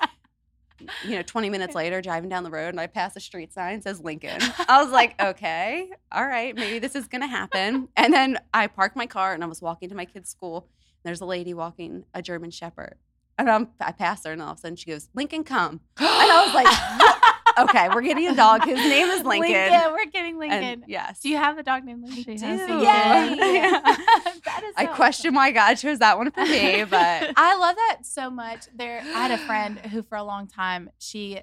[1.03, 3.81] You know, 20 minutes later, driving down the road, and I pass a street sign
[3.81, 4.39] says Lincoln.
[4.67, 7.89] I was like, okay, all right, maybe this is gonna happen.
[7.95, 10.67] And then I parked my car and I was walking to my kid's school.
[11.03, 12.95] There's a lady walking a German Shepherd,
[13.37, 16.07] and I'm, I passed her, and all of a sudden she goes, "Lincoln, come!" And
[16.07, 17.21] I was like,
[17.57, 18.65] "Okay, we're getting a dog.
[18.65, 20.63] His name is Lincoln." Yeah, we're getting Lincoln.
[20.63, 22.37] And yes, Do you have a dog named Lincoln?
[22.37, 22.47] She do.
[22.47, 22.83] a Yay!
[22.83, 23.81] Yeah.
[24.45, 27.75] that is I so question why God chose that one for me, but I love
[27.75, 28.65] that so much.
[28.75, 31.41] There, I had a friend who, for a long time, she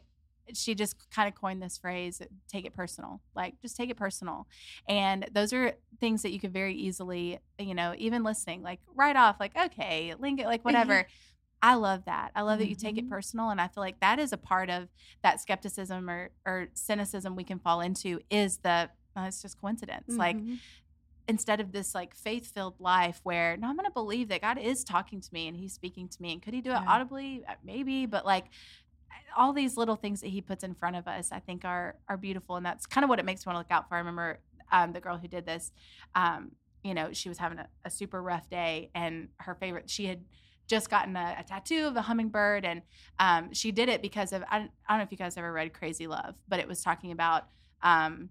[0.55, 4.47] she just kind of coined this phrase take it personal like just take it personal
[4.89, 9.17] and those are things that you could very easily you know even listening like right
[9.17, 10.69] off like okay link it like mm-hmm.
[10.69, 11.07] whatever
[11.63, 13.11] i love that i love that you take it Mhm.
[13.11, 14.89] personal and i feel like that is a part of
[15.23, 20.17] that skepticism or or cynicism we can fall into is the uh, it's just coincidence
[20.19, 20.59] like Mhm.
[21.29, 24.59] instead of this like faith filled life where no, I'm going to believe that God
[24.59, 26.33] is talking to me and He's speaking to me.
[26.33, 26.85] And could He do it Yeah.
[26.89, 27.45] audibly?
[27.49, 28.47] Uh, Maybe, but like
[29.37, 32.17] all these little things that He puts in front of us, I think are are
[32.17, 33.95] beautiful, and that's kind of what it makes me want to look out for.
[33.95, 34.41] I remember
[34.73, 35.73] um, the girl who did this.
[36.15, 36.53] Um,
[36.83, 40.25] you know, she was having a, a super rough day, and her favorite she had
[40.67, 42.83] just gotten a, a tattoo of a hummingbird and
[43.19, 45.53] um, she did it because of I don't, I don't know if you guys ever
[45.53, 47.47] read crazy love but it was talking about
[47.83, 48.31] um,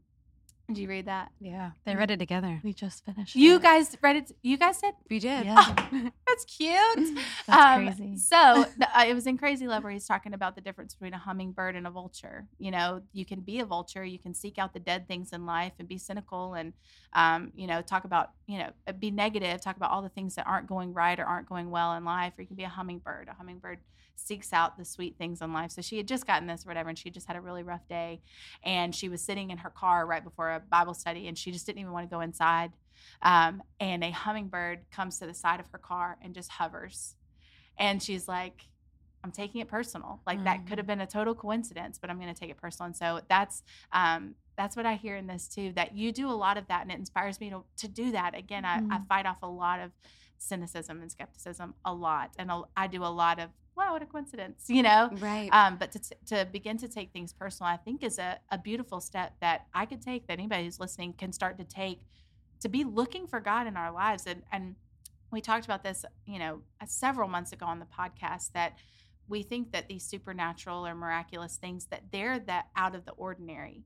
[0.74, 1.32] Did you read that?
[1.40, 2.60] Yeah, they read it together.
[2.64, 3.36] We just finished.
[3.36, 3.62] You it.
[3.62, 4.32] guys read it.
[4.42, 4.94] You guys did.
[5.10, 5.46] We did.
[5.46, 5.66] Yeah.
[6.28, 7.18] That's cute.
[7.48, 8.18] That's Um, crazy.
[8.18, 11.14] So the, uh, it was in Crazy Love where he's talking about the difference between
[11.14, 12.48] a hummingbird and a vulture.
[12.58, 15.46] You know, you can be a vulture, you can seek out the dead things in
[15.46, 16.74] life and be cynical and,
[17.14, 20.36] um, you know, talk about, you know, uh, be negative, talk about all the things
[20.36, 22.34] that aren't going right or aren't going well in life.
[22.38, 23.28] Or you can be a hummingbird.
[23.30, 23.80] A hummingbird
[24.16, 25.72] seeks out the sweet things in life.
[25.72, 27.88] So she had just gotten this or whatever, and she just had a really rough
[27.88, 28.22] day.
[28.64, 31.66] And she was sitting in her car right before a Bible study, and she just
[31.66, 32.72] didn't even want to go inside.
[33.22, 37.16] Um, and a hummingbird comes to the side of her car and just hovers.
[37.78, 38.68] And she's like,
[39.24, 40.22] I'm taking it personal.
[40.26, 42.88] Like that could have been a total coincidence, but I'm going to take it personal.
[42.88, 45.72] And so that's um, that's what I hear in this too.
[45.76, 48.36] That you do a lot of that, and it inspires me to to do that.
[48.38, 49.08] Again, I, I Mhm.
[49.08, 49.92] fight off a lot of
[50.38, 54.06] cynicism and skepticism a lot, and a, I do a lot of wow, what a
[54.06, 55.10] coincidence, you know.
[55.14, 55.50] Right.
[55.52, 58.58] Um, but to, t- to begin to take things personal, I think is a, a
[58.58, 62.02] beautiful step that I could take, that anybody who's listening can start to take
[62.62, 64.26] to be looking for God in our lives.
[64.28, 64.76] And, and
[65.32, 68.78] we talked about this, you know, uh, several months ago on the podcast that
[69.28, 73.84] we think that these supernatural or miraculous things that they're that out of the ordinary.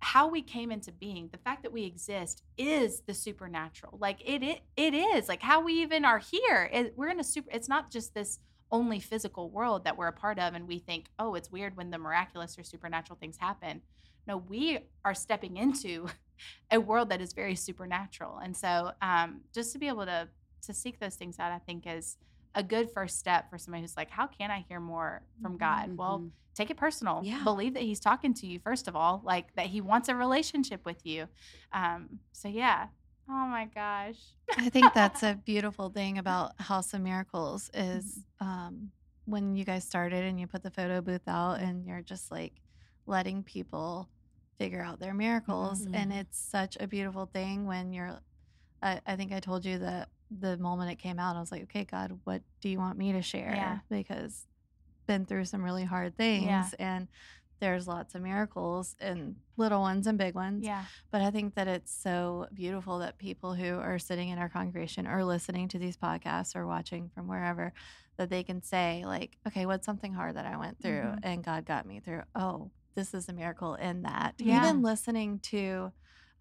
[0.00, 3.98] How we came into being, the fact that we exist is the supernatural.
[4.00, 6.68] Like it, it, it is like how we even are here.
[6.72, 7.48] It, we're in a super.
[7.52, 8.40] It's not just this
[8.72, 11.90] only physical world that we're a part of and we think oh it's weird when
[11.90, 13.82] the miraculous or supernatural things happen.
[14.26, 16.06] No we are stepping into
[16.70, 20.28] a world that is very supernatural and so um, just to be able to
[20.66, 22.16] to seek those things out i think is
[22.54, 25.96] a good first step for somebody who's like how can i hear more from god?
[25.96, 26.30] Well Mhm.
[26.54, 27.20] take it personal.
[27.24, 27.42] Yeah.
[27.44, 30.84] believe that he's talking to you first of all like that he wants a relationship
[30.84, 31.26] with you.
[31.72, 32.88] Um, so yeah
[33.28, 34.16] oh my gosh
[34.58, 38.90] I think that's a beautiful thing about House of Miracles is um,
[39.24, 42.52] when you guys started and you put the photo booth out and you're just like
[43.06, 44.08] letting people
[44.58, 45.86] figure out their miracles.
[45.92, 48.20] And it's such a beautiful thing when you're,
[48.82, 51.62] I, I think I told you that the moment it came out, I was like,
[51.64, 53.54] okay, God, what do you want me to share?
[53.54, 53.78] Yeah.
[53.90, 54.46] Because
[55.06, 56.68] been through some really hard things Yeah.
[56.78, 57.08] and
[57.62, 60.64] there's lots of miracles and little ones and big ones.
[60.64, 64.48] yeah But I think that it's so beautiful that people who are sitting in our
[64.48, 67.72] congregation or listening to these podcasts or watching from wherever
[68.16, 71.20] that they can say like, okay, what's something hard that I went through Mhm.
[71.22, 72.22] and God got me through?
[72.34, 74.34] Oh, this is a miracle in that.
[74.38, 74.56] Yeah.
[74.66, 75.92] Even listening to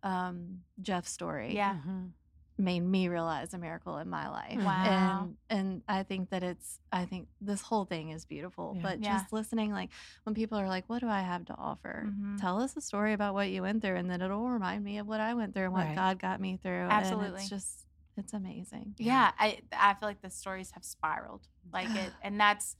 [0.03, 2.13] um, Jeff's story yeah Mhm.
[2.61, 4.57] Made me realize a miracle in my life.
[4.63, 5.33] Wow.
[5.49, 8.73] And and I think that it's I think this whole thing is beautiful.
[8.75, 8.81] Yeah.
[8.83, 9.17] But Yeah.
[9.17, 9.89] just listening like
[10.23, 12.05] when people are like, What do I have to offer?
[12.07, 12.39] Mhm.
[12.39, 15.07] Tell us a story about what you went through and then it'll remind me of
[15.07, 15.95] what I went through and what Right.
[15.95, 16.83] God got me through.
[16.83, 17.41] And Absolutely.
[17.41, 17.85] it's just
[18.17, 18.93] it's amazing.
[18.97, 22.75] yeah i i feel like the stories have spiraled like it and that's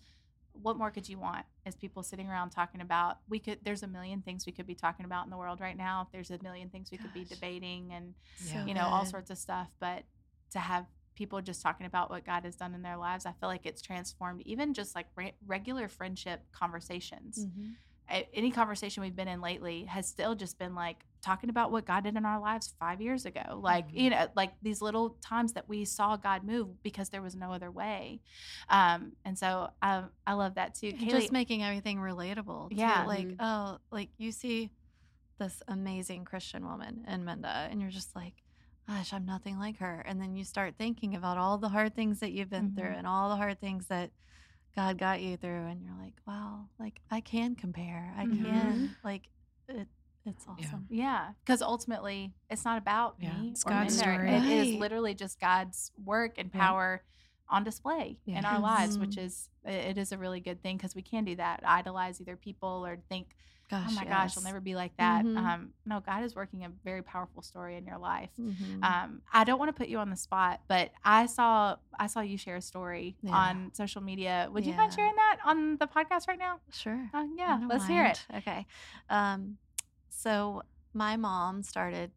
[0.54, 3.88] what more could you want as people sitting around talking about we could there's a
[3.88, 6.70] million things we could be talking about in the world right now there's a million
[6.70, 8.14] things we could be debating and
[8.46, 8.66] Yeah.
[8.66, 10.04] you know all sorts of stuff but
[10.52, 10.86] to have
[11.16, 13.82] people just talking about what god has done in their lives i feel like it's
[13.82, 17.76] transformed even just like re- regular friendship conversations Mhm.
[18.10, 21.86] a- any conversation we've been in lately has still just been like talking about what
[21.86, 23.60] God did in our lives five years ago.
[23.62, 24.00] Like, Mhm.
[24.00, 27.52] you know, like these little times that we saw God move because there was no
[27.52, 28.22] other way.
[28.70, 30.94] Um, and so I, I love that too.
[30.94, 32.70] Kaylee, just making everything relatable.
[32.70, 32.76] too.
[32.76, 33.06] Yeah.
[33.06, 33.36] Like, Mhm.
[33.40, 34.72] oh, like you see
[35.38, 38.44] this amazing Christian woman in Menda, and you're just like,
[38.88, 40.02] gosh, I'm nothing like her.
[40.02, 42.98] And then you start thinking about all the hard things that you've been through Mhm.
[43.00, 44.12] and all the hard things that
[44.76, 45.66] God got you through.
[45.68, 48.14] And you're like, wow, like I can compare.
[48.18, 48.42] I Mhm.
[48.44, 49.30] can, like,
[49.68, 49.88] it,
[50.26, 50.86] it's awesome.
[50.90, 53.50] yeah, because ultimately it's not about Yeah, me.
[53.52, 54.14] it's or God's Minda.
[54.16, 54.32] story.
[54.32, 56.60] It is literally just God's work and Yeah.
[56.62, 57.04] power
[57.50, 59.24] on display in our lives, which Mhm.
[59.26, 61.62] is it is a really good thing because we can do that.
[61.64, 63.36] Idolize either people or think
[63.70, 65.24] Gosh, oh my gosh, I'll never be like that.
[65.24, 65.38] Mhm.
[65.38, 68.30] Um, no, God is working a very powerful story in your life.
[68.38, 68.84] Mhm.
[68.84, 72.20] Um, I don't want to put you on the spot, but I saw I saw
[72.22, 73.32] you share a story Yeah.
[73.34, 74.50] on social media.
[74.52, 76.60] Would you mind sharing that on the podcast right now?
[76.72, 77.10] Sure.
[77.14, 78.26] Uh, yeah, let's hear it.
[78.34, 78.66] Okay.
[79.10, 79.58] Um,
[80.22, 80.62] so
[80.94, 82.12] my mom started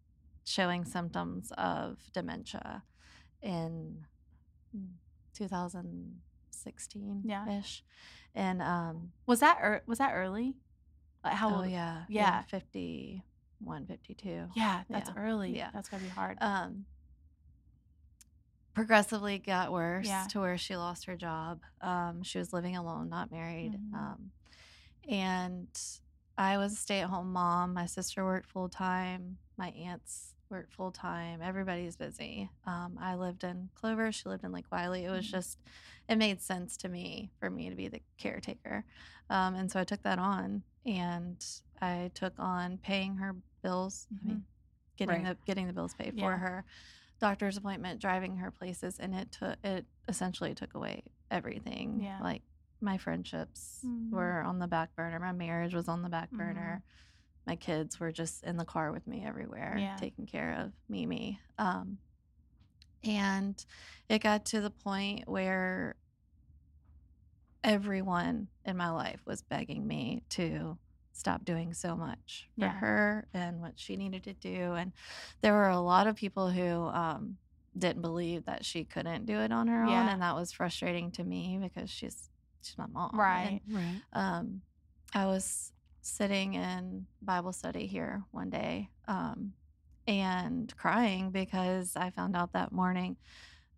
[0.45, 2.83] showing symptoms of dementia
[3.41, 4.05] in
[5.33, 7.59] 2016 Yeah.
[7.59, 7.83] ish.
[8.35, 10.57] And um, Was that ear was that early?
[11.23, 11.71] Like how oh old?
[11.71, 12.43] yeah, Yeah.
[12.43, 14.49] 51, 52.
[14.55, 15.15] Yeah, that's Yeah.
[15.17, 15.57] early.
[15.57, 15.71] Yeah.
[15.73, 16.37] that's gonna be hard.
[16.41, 16.85] um,
[18.75, 20.27] progressively got worse Yeah.
[20.31, 21.61] to where she lost her job.
[21.81, 23.75] Um, she was living alone, not married.
[23.81, 23.95] Mhm.
[23.95, 24.33] Um,
[25.09, 25.69] and
[26.37, 27.75] I was a stay at home mom.
[27.75, 29.39] My sister worked full time.
[29.57, 31.41] My aunts worked full time.
[31.43, 32.51] Everybody's busy.
[32.67, 34.11] Um, I lived in Clover.
[34.13, 35.05] She lived in Lake Wylie.
[35.05, 35.31] It was Mhm.
[35.31, 35.59] just,
[36.09, 38.85] it made sense to me for me to be the caretaker.
[39.31, 41.45] Um, and so I took that on and
[41.81, 44.07] I took on paying her bills.
[44.13, 44.45] I mean,
[44.97, 45.39] getting Right.
[45.39, 46.25] the getting the bills paid Yeah.
[46.25, 46.65] for her,
[47.21, 52.03] doctor's appointment, driving her places, and it took it essentially took away everything.
[52.03, 52.21] Yeah.
[52.21, 52.43] Like
[52.85, 54.11] my friendships Mhm.
[54.11, 55.19] were on the back burner.
[55.19, 56.37] My marriage was on the back Mhm.
[56.39, 56.83] burner.
[57.47, 59.97] My kids were just in the car with me everywhere, Yeah.
[59.97, 61.41] taking care of Mimi.
[61.59, 61.99] Um,
[63.03, 63.65] and
[64.09, 65.97] it got to the point where
[67.63, 70.79] everyone in my life was begging me to
[71.13, 72.73] stop doing so much for Yeah.
[72.79, 74.73] her and what she needed to do.
[74.75, 74.93] And
[75.41, 77.39] there were a lot of people who um,
[77.77, 81.25] didn't believe that she couldn't do it on her own, and that was frustrating to
[81.25, 82.29] me because she's
[82.65, 83.61] she's my mom, and, Right.
[83.69, 84.01] Right.
[84.13, 84.63] um,
[85.15, 89.53] I was sitting in Bible study here one day um,
[90.07, 93.17] and crying because I found out that morning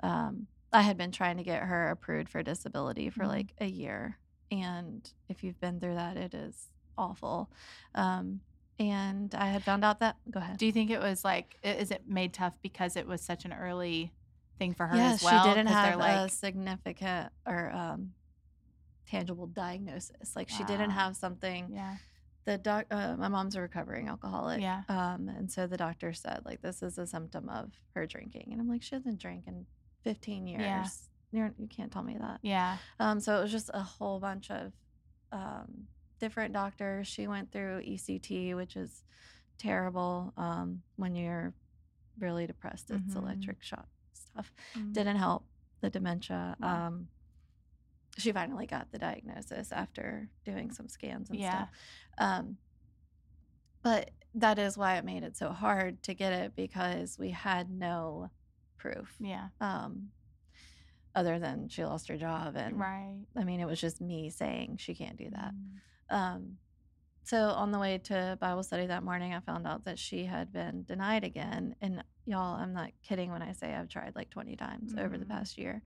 [0.03, 3.29] um, I had been trying to get her approved for disability for Mhm.
[3.29, 4.19] like a year.
[4.51, 6.69] And if you've been through that, it is
[6.99, 7.51] awful.
[7.95, 8.41] Um,
[8.79, 10.59] and I had found out that, go ahead.
[10.59, 13.53] Do you think it was like, is it made tough because it was such an
[13.53, 14.13] early
[14.59, 15.43] thing for her Yes, as well?
[15.45, 18.13] she didn't have like, a significant or um,
[19.07, 20.35] tangible diagnosis.
[20.35, 21.97] Like she didn't have something yeah,
[22.45, 24.83] the doc uh, my mom's a recovering alcoholic Yeah.
[24.89, 28.61] um and so the doctor said like this is a symptom of her drinking and
[28.61, 29.67] i'm like she hasn't drank in
[30.05, 30.87] 15 years Yeah.
[31.33, 34.51] You're, you can't tell me that yeah, um so it was just a whole bunch
[34.51, 34.73] of
[35.33, 35.89] um
[36.21, 39.03] different doctors she went through ECT which is
[39.59, 41.53] terrible um when you're
[42.19, 43.23] really depressed it's Mhm.
[43.23, 44.93] electric shock stuff Mm.
[44.93, 45.45] didn't help
[45.81, 46.87] the dementia Wow.
[46.87, 47.09] um
[48.19, 51.51] she finally got the diagnosis after doing some scans and Yeah.
[51.51, 51.69] stuff
[52.19, 52.57] um
[53.83, 57.71] but that is why it made it so hard to get it because we had
[57.71, 58.31] no
[58.79, 60.09] proof yeah, um
[61.15, 63.25] other than she lost her job and right.
[63.37, 65.53] i mean it was just me saying she can't do that
[66.11, 66.17] Mm.
[66.17, 66.59] um,
[67.25, 70.53] so on the way to Bible study that morning, I found out that she had
[70.53, 71.75] been denied again.
[71.81, 75.25] And y'all, I'm not kidding when I say I've tried like 20 times over the
[75.25, 75.31] Mhm.
[75.31, 75.83] past year.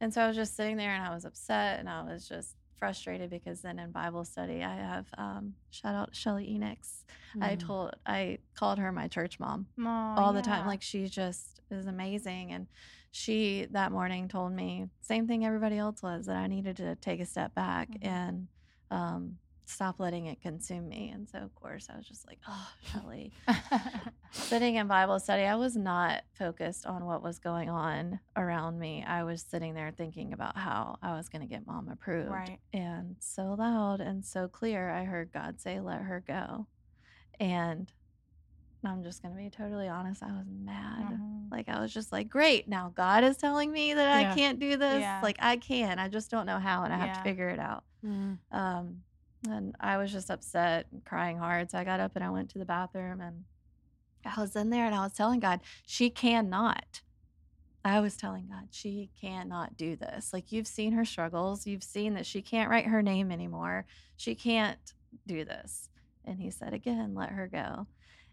[0.00, 2.56] And so I was just sitting there and I was upset and I was just
[2.78, 7.04] frustrated because then in Bible study, I have um, shout out Shelly Enix.
[7.40, 7.60] I Mm.
[7.60, 10.66] told, I called her my church mom Oh, all the time.
[10.66, 12.52] Like she just is amazing.
[12.52, 12.66] And
[13.12, 17.20] she that morning told me same thing everybody else was that I needed to take
[17.20, 18.06] a step back Mhm.
[18.06, 18.48] and
[18.90, 21.10] um, stop letting it consume me.
[21.12, 23.32] And so of course I was just like, oh, Shelly.
[24.32, 29.04] Sitting in Bible study, I was not focused on what was going on around me.
[29.06, 32.30] I was sitting there thinking about how I was going to get mom approved.
[32.30, 32.58] Right.
[32.72, 36.66] And so loud and so clear, I heard God say, let her go.
[37.40, 37.90] And
[38.84, 41.12] I'm just going to be totally honest, I was mad.
[41.12, 41.50] Mhm.
[41.50, 44.30] Like, I was just like, great, now God is telling me that Yeah.
[44.30, 45.00] I can't do this.
[45.00, 45.20] Yeah.
[45.22, 45.98] Like, I can.
[45.98, 47.84] I just don't know how, and I have to figure it out.
[48.04, 48.38] Mm.
[48.52, 49.02] Um,
[49.48, 51.70] and I was just upset and crying hard.
[51.70, 53.44] So I got up and I went to the bathroom and
[54.24, 57.02] I was in there and I was telling God, she cannot.
[57.84, 60.32] I was telling God, she cannot do this.
[60.32, 61.66] Like, you've seen her struggles.
[61.66, 63.84] You've seen that she can't write her name anymore.
[64.16, 64.78] She can't
[65.26, 65.90] do this.
[66.24, 67.86] And he said, again, let her go.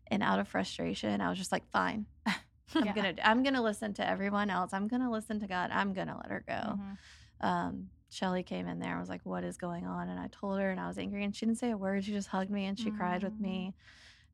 [0.08, 2.06] And out of frustration, I was just like, fine.
[2.26, 2.94] I'm Yeah.
[2.94, 4.72] gonna I'm gonna listen to everyone else.
[4.72, 5.72] I'm gonna listen to God.
[5.74, 6.98] I'm gonna let her go Mhm.
[7.42, 10.10] um, Shelly came in there and was like, What is going on?
[10.10, 12.04] And I told her, and I was angry, and she didn't say a word.
[12.04, 13.74] She just hugged me and she cried with me.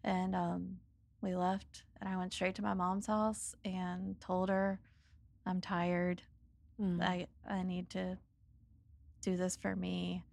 [0.03, 0.77] And um,
[1.21, 4.79] we left, and I went straight to my mom's house and told her,
[5.45, 6.23] I'm tired.
[6.81, 7.01] Mm.
[7.01, 8.17] I, I need to
[9.21, 10.23] do this for me.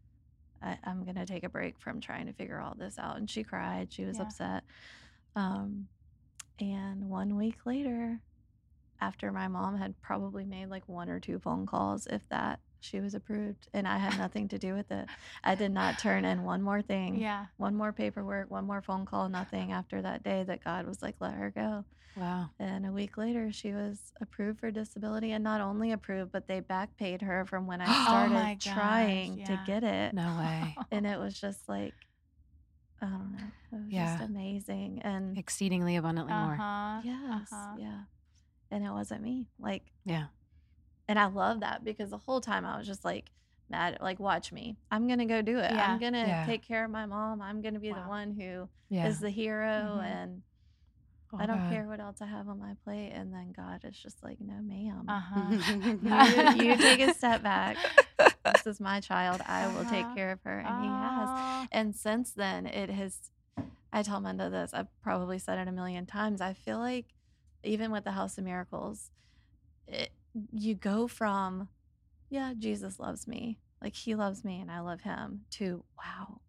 [0.63, 3.19] I, I'm going to take a break from trying to figure all this out.
[3.19, 3.93] And she cried.
[3.93, 4.23] She was Yeah.
[4.23, 4.65] upset.
[5.37, 5.89] Um,
[6.59, 8.21] and one week later,
[9.01, 13.01] after my mom had probably made like one or two phone calls, if that, she
[13.01, 13.69] was approved.
[13.73, 15.07] And I had nothing to do with it.
[15.43, 17.47] I did not turn in one more thing, Yeah.
[17.57, 21.17] one more paperwork, one more phone call, nothing after that day that God was like,
[21.21, 21.85] let her go.
[22.17, 22.51] Wow.
[22.61, 26.61] And a week later, she was approved for disability, and not only approved, but they
[26.61, 29.45] back paid her from when I Oh started my gosh, trying yeah.
[29.47, 30.15] to get it.
[30.15, 30.77] No way.
[30.93, 31.95] And it was just like,
[33.03, 33.39] I don't know,
[33.73, 34.17] it was Yeah.
[34.19, 35.01] just amazing.
[35.03, 36.55] And Exceedingly abundantly more.
[36.55, 37.01] Uh-huh.
[37.03, 37.77] yes, uh-huh.
[37.79, 38.01] yeah.
[38.71, 39.49] And it wasn't me.
[39.59, 40.27] Like, Yeah.
[41.09, 43.31] And I love that because the whole time I was just like,
[43.69, 44.77] mad, like, watch me.
[44.91, 45.73] I'm going to go do it.
[45.73, 45.93] Yeah.
[45.93, 46.47] I'm going to Yeah.
[46.47, 47.41] take care of my mom.
[47.43, 49.13] I'm going to be the one who is Yeah.
[49.21, 49.99] the hero.
[50.01, 50.05] Mhm.
[50.05, 50.43] And
[51.33, 51.69] Oh, I don't God.
[51.71, 53.11] care what else I have on my plate.
[53.13, 55.09] And then God is just like, no, ma'am.
[55.09, 55.51] Uh-huh.
[56.55, 57.77] you, you take a step back.
[58.45, 59.41] This is my child.
[59.47, 60.15] I will take Uh-huh.
[60.15, 60.59] care of her.
[60.59, 61.31] And he has.
[61.73, 63.31] And since then, it has,
[63.93, 66.41] I tell Menda this, I've probably said it a million times.
[66.43, 67.07] I feel like
[67.65, 69.11] even with the House of Miracles,
[69.89, 70.11] it,
[70.53, 71.69] you go from,
[72.31, 76.41] yeah, Jesus loves me, like he loves me and I love him, to, wow,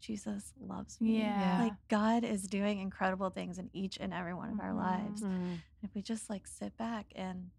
[0.00, 1.18] Jesus loves me.
[1.20, 1.58] Yeah.
[1.62, 4.76] Like God is doing incredible things in each and every one of our Mhm.
[4.76, 5.22] lives.
[5.22, 7.50] Mm, If we just like sit back and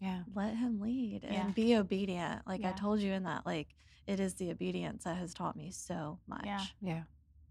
[0.00, 0.24] yeah.
[0.34, 1.44] let him lead Yeah.
[1.46, 2.46] and be obedient.
[2.46, 3.74] Like I told you in that, like
[4.08, 6.44] it is the obedience that has taught me so much.
[6.44, 6.64] Yeah.
[6.80, 7.02] Yeah.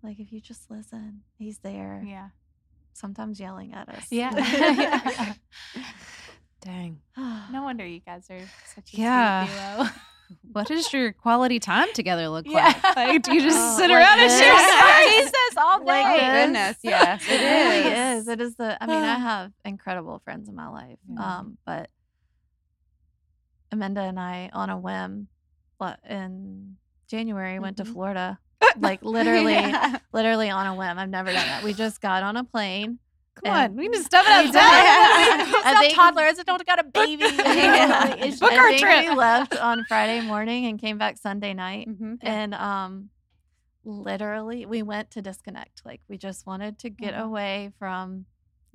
[0.03, 2.03] Like if you just listen, he's there.
[2.05, 2.29] Yeah.
[2.93, 4.07] Sometimes yelling at us.
[4.11, 4.31] Yeah.
[6.61, 7.01] Dang.
[7.51, 8.39] no wonder you guys are
[8.73, 9.45] such a Yeah.
[9.45, 9.89] sweet duo.
[10.53, 12.67] What does your quality time together look Yeah.
[12.83, 12.95] like?
[12.95, 14.39] Like, do you just Oh, sit like around and this?
[14.39, 14.79] share Yeah.
[14.79, 15.25] stories?
[15.25, 16.19] Jesus all Like day.
[16.19, 16.45] this.
[16.45, 18.21] Goodness, yes, It it really is.
[18.21, 18.27] is.
[18.29, 18.77] It is the.
[18.81, 20.97] I mean, I have incredible friends in my life.
[21.11, 21.39] Yeah.
[21.39, 21.89] Um, but
[23.73, 25.27] Amanda and I, on a whim,
[25.81, 26.77] le- in
[27.09, 27.91] January, went to Mhm.
[27.93, 28.39] Florida.
[28.77, 29.97] Like literally, Yeah.
[30.13, 30.97] literally on a whim.
[30.97, 31.63] I've never done that.
[31.63, 32.99] We just got on a plane.
[33.35, 34.45] Come And on, we can just stuff it up.
[34.45, 36.37] It's not think- toddlers.
[36.39, 37.23] I don't got a baby.
[37.37, 38.15] Yeah.
[38.39, 39.09] Book our trip.
[39.09, 41.87] We left on Friday morning and came back Sunday night.
[41.87, 42.17] Mhm.
[42.21, 43.09] And um,
[43.83, 45.81] literally, we went to disconnect.
[45.85, 47.21] Like we just wanted to get Mhm.
[47.23, 48.25] away from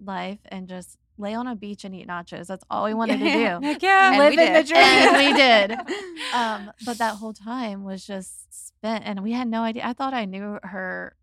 [0.03, 2.47] life and just lay on a beach and eat nachos.
[2.47, 3.67] That's all we wanted to do.
[3.67, 4.15] Heck yeah.
[4.19, 4.83] Living we the dream.
[4.83, 5.73] And we did.
[6.35, 9.83] um, but that whole time was just spent, and we had no idea.
[9.87, 11.15] I thought I knew her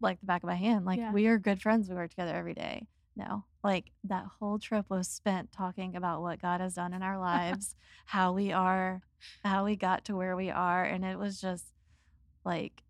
[0.00, 0.84] like the back of my hand.
[0.84, 1.12] Like Yeah.
[1.12, 1.88] we are good friends.
[1.88, 2.86] We work together every day.
[3.16, 7.16] No, like that whole trip was spent talking about what God has done in our
[7.32, 7.76] lives,
[8.06, 9.02] how we are,
[9.44, 11.66] how we got to where we are, and it was just
[12.44, 12.82] like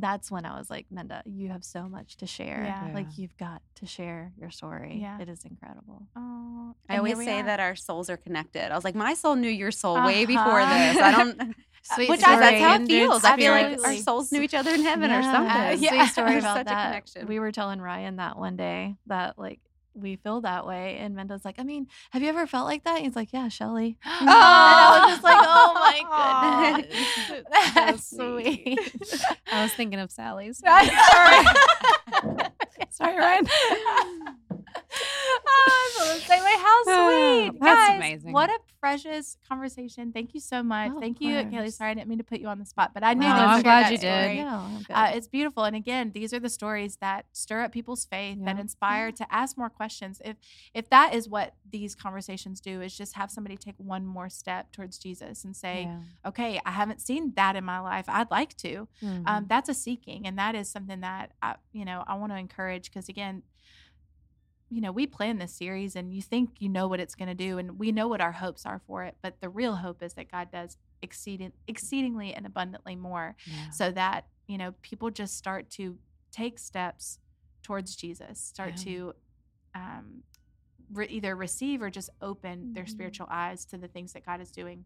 [0.00, 2.62] that's when I was like, Menda, you have so much to share.
[2.64, 2.86] Yeah.
[2.86, 2.94] Yeah.
[2.94, 4.98] Like you've got to share your story.
[5.02, 5.20] Yeah.
[5.20, 6.06] It is incredible.
[6.14, 7.42] Oh, I always say are.
[7.42, 8.70] that our souls are connected.
[8.70, 10.92] I was like, my soul knew your soul way before Uh-huh.
[10.92, 11.02] this.
[11.02, 11.56] I don't.
[11.94, 12.36] Sweet Which story.
[12.36, 13.24] I, that's how it feels.
[13.24, 15.82] I feel like our souls knew each other in heaven or Yeah, something.
[15.82, 15.90] Yeah.
[15.90, 16.86] Sweet story about such a that.
[16.86, 17.26] connection.
[17.26, 19.60] We were telling Ryan that one day that like
[19.94, 22.96] we feel that way, and Menda's like, I mean, have you ever felt like that?
[22.98, 23.96] And He's like, Yeah, Shelly.
[24.04, 27.74] Oh, I was just like, oh my goodness.
[27.74, 28.78] That's So sweet.
[29.50, 30.58] I was thinking of Sally's.
[30.58, 30.88] Sorry.
[32.90, 33.44] Sorry, Ryan.
[35.66, 36.54] Oh, feel the same way.
[36.56, 36.82] How
[37.50, 37.60] sweet.
[37.60, 38.32] That's Guys, amazing.
[38.32, 40.12] What a precious conversation.
[40.12, 40.92] Thank you so much.
[40.94, 41.72] Oh, Thank you, Kaylee.
[41.72, 43.48] Sorry, I didn't mean to put you on the spot, but I knew No, that
[43.48, 44.22] I'm glad that you did.
[44.22, 44.36] story.
[44.42, 44.84] No, I'm.
[44.90, 48.56] Uh, it's beautiful, and again, these are the stories that stir up people's faith, that
[48.56, 48.60] Yeah.
[48.62, 50.20] inspire to ask more questions.
[50.24, 50.36] If
[50.74, 54.70] if that is what these conversations do, is just have somebody take one more step
[54.72, 56.00] towards Jesus and say, Yeah.
[56.26, 58.04] "Okay, I haven't seen that in my life.
[58.08, 59.48] I'd like to." um, Mhm.
[59.48, 62.90] that's a seeking and that is something that I, you know i want to encourage
[62.90, 63.42] because again
[64.70, 67.34] you know we plan this series and you think you know what it's going to
[67.34, 70.12] do and we know what our hopes are for it but the real hope is
[70.14, 73.70] that god does exceeding exceedingly and abundantly more Yeah.
[73.70, 75.96] so that you know people just start to
[76.32, 77.18] take steps
[77.62, 78.84] towards jesus start Yeah.
[78.84, 79.14] to
[79.74, 80.22] um,
[80.92, 82.88] re- either receive or just open their Mhm.
[82.90, 84.84] spiritual eyes to the things that god is doing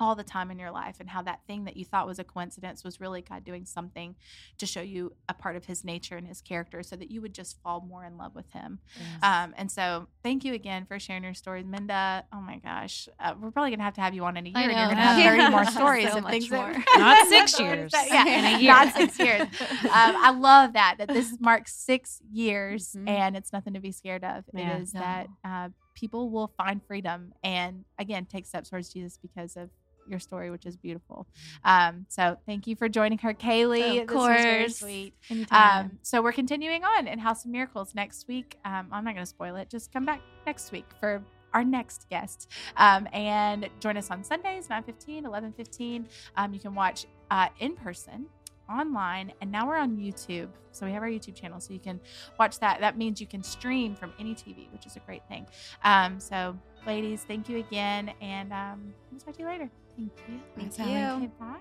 [0.00, 2.24] all the time in your life and how that thing that you thought was a
[2.24, 4.14] coincidence was really God doing something
[4.58, 7.34] to show you a part of his nature and his character so that you would
[7.34, 8.78] just fall more in love with him.
[9.22, 11.66] Um, and so thank you again for sharing your stories.
[11.66, 14.46] Minda, oh my gosh, uh, we're probably going to have to have you on in
[14.46, 15.36] a year I and you're going to have Yeah.
[15.48, 16.84] 30 more So stories of much things that- more.
[16.98, 17.92] Not six That's what I years.
[17.92, 18.06] said.
[18.10, 18.72] Yeah, In a year.
[18.72, 19.40] Not six years.
[19.42, 19.48] Um,
[19.92, 23.08] I love that, that this marks six years Mhm.
[23.08, 24.44] and it's nothing to be scared of.
[24.54, 24.76] Yeah.
[24.78, 25.00] It is No.
[25.00, 29.68] that uh, people will find freedom and again, take steps towards Jesus because of
[30.10, 31.26] your story, which is beautiful.
[31.64, 34.02] Um, so thank you for joining her, Kaylee.
[34.02, 34.76] Of This was very course.
[34.76, 35.14] sweet.
[35.50, 38.58] Um, so we're continuing on in House of Miracles next week.
[38.64, 39.70] Um, I'm not going to spoil it.
[39.70, 44.68] Just come back next week for our next guest um, and join us on Sundays,
[44.68, 46.06] 9.15, 11.15.
[46.36, 48.26] Um, you can watch uh, in person
[48.70, 50.48] online and now we're on YouTube.
[50.72, 52.00] So we have our YouTube channel so you can
[52.38, 52.80] watch that.
[52.80, 55.46] That means you can stream from any TV, which is a great thing.
[55.82, 56.56] Um, so
[56.86, 59.70] ladies, thank you again and um, we'll talk to you later.
[60.00, 60.40] Thank you.
[60.56, 61.32] Thank Okay, you.
[61.38, 61.56] bye.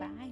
[0.00, 0.30] Bye.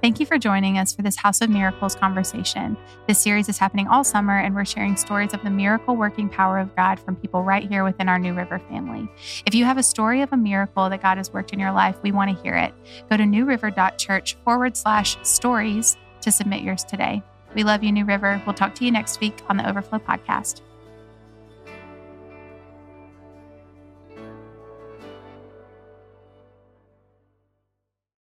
[0.00, 2.76] Thank you for joining us for this House of Miracles conversation.
[3.06, 6.58] This series is happening all summer, and we're sharing stories of the miracle working power
[6.58, 9.08] of God from people right here within our New River family.
[9.46, 11.96] If you have a story of a miracle that God has worked in your life,
[12.02, 12.74] we want to hear it.
[13.08, 17.22] Go to newriver.church forward slash stories to submit yours today.
[17.54, 18.42] We love you, New River.
[18.44, 20.60] We'll talk to you next week on the Overflow Podcast.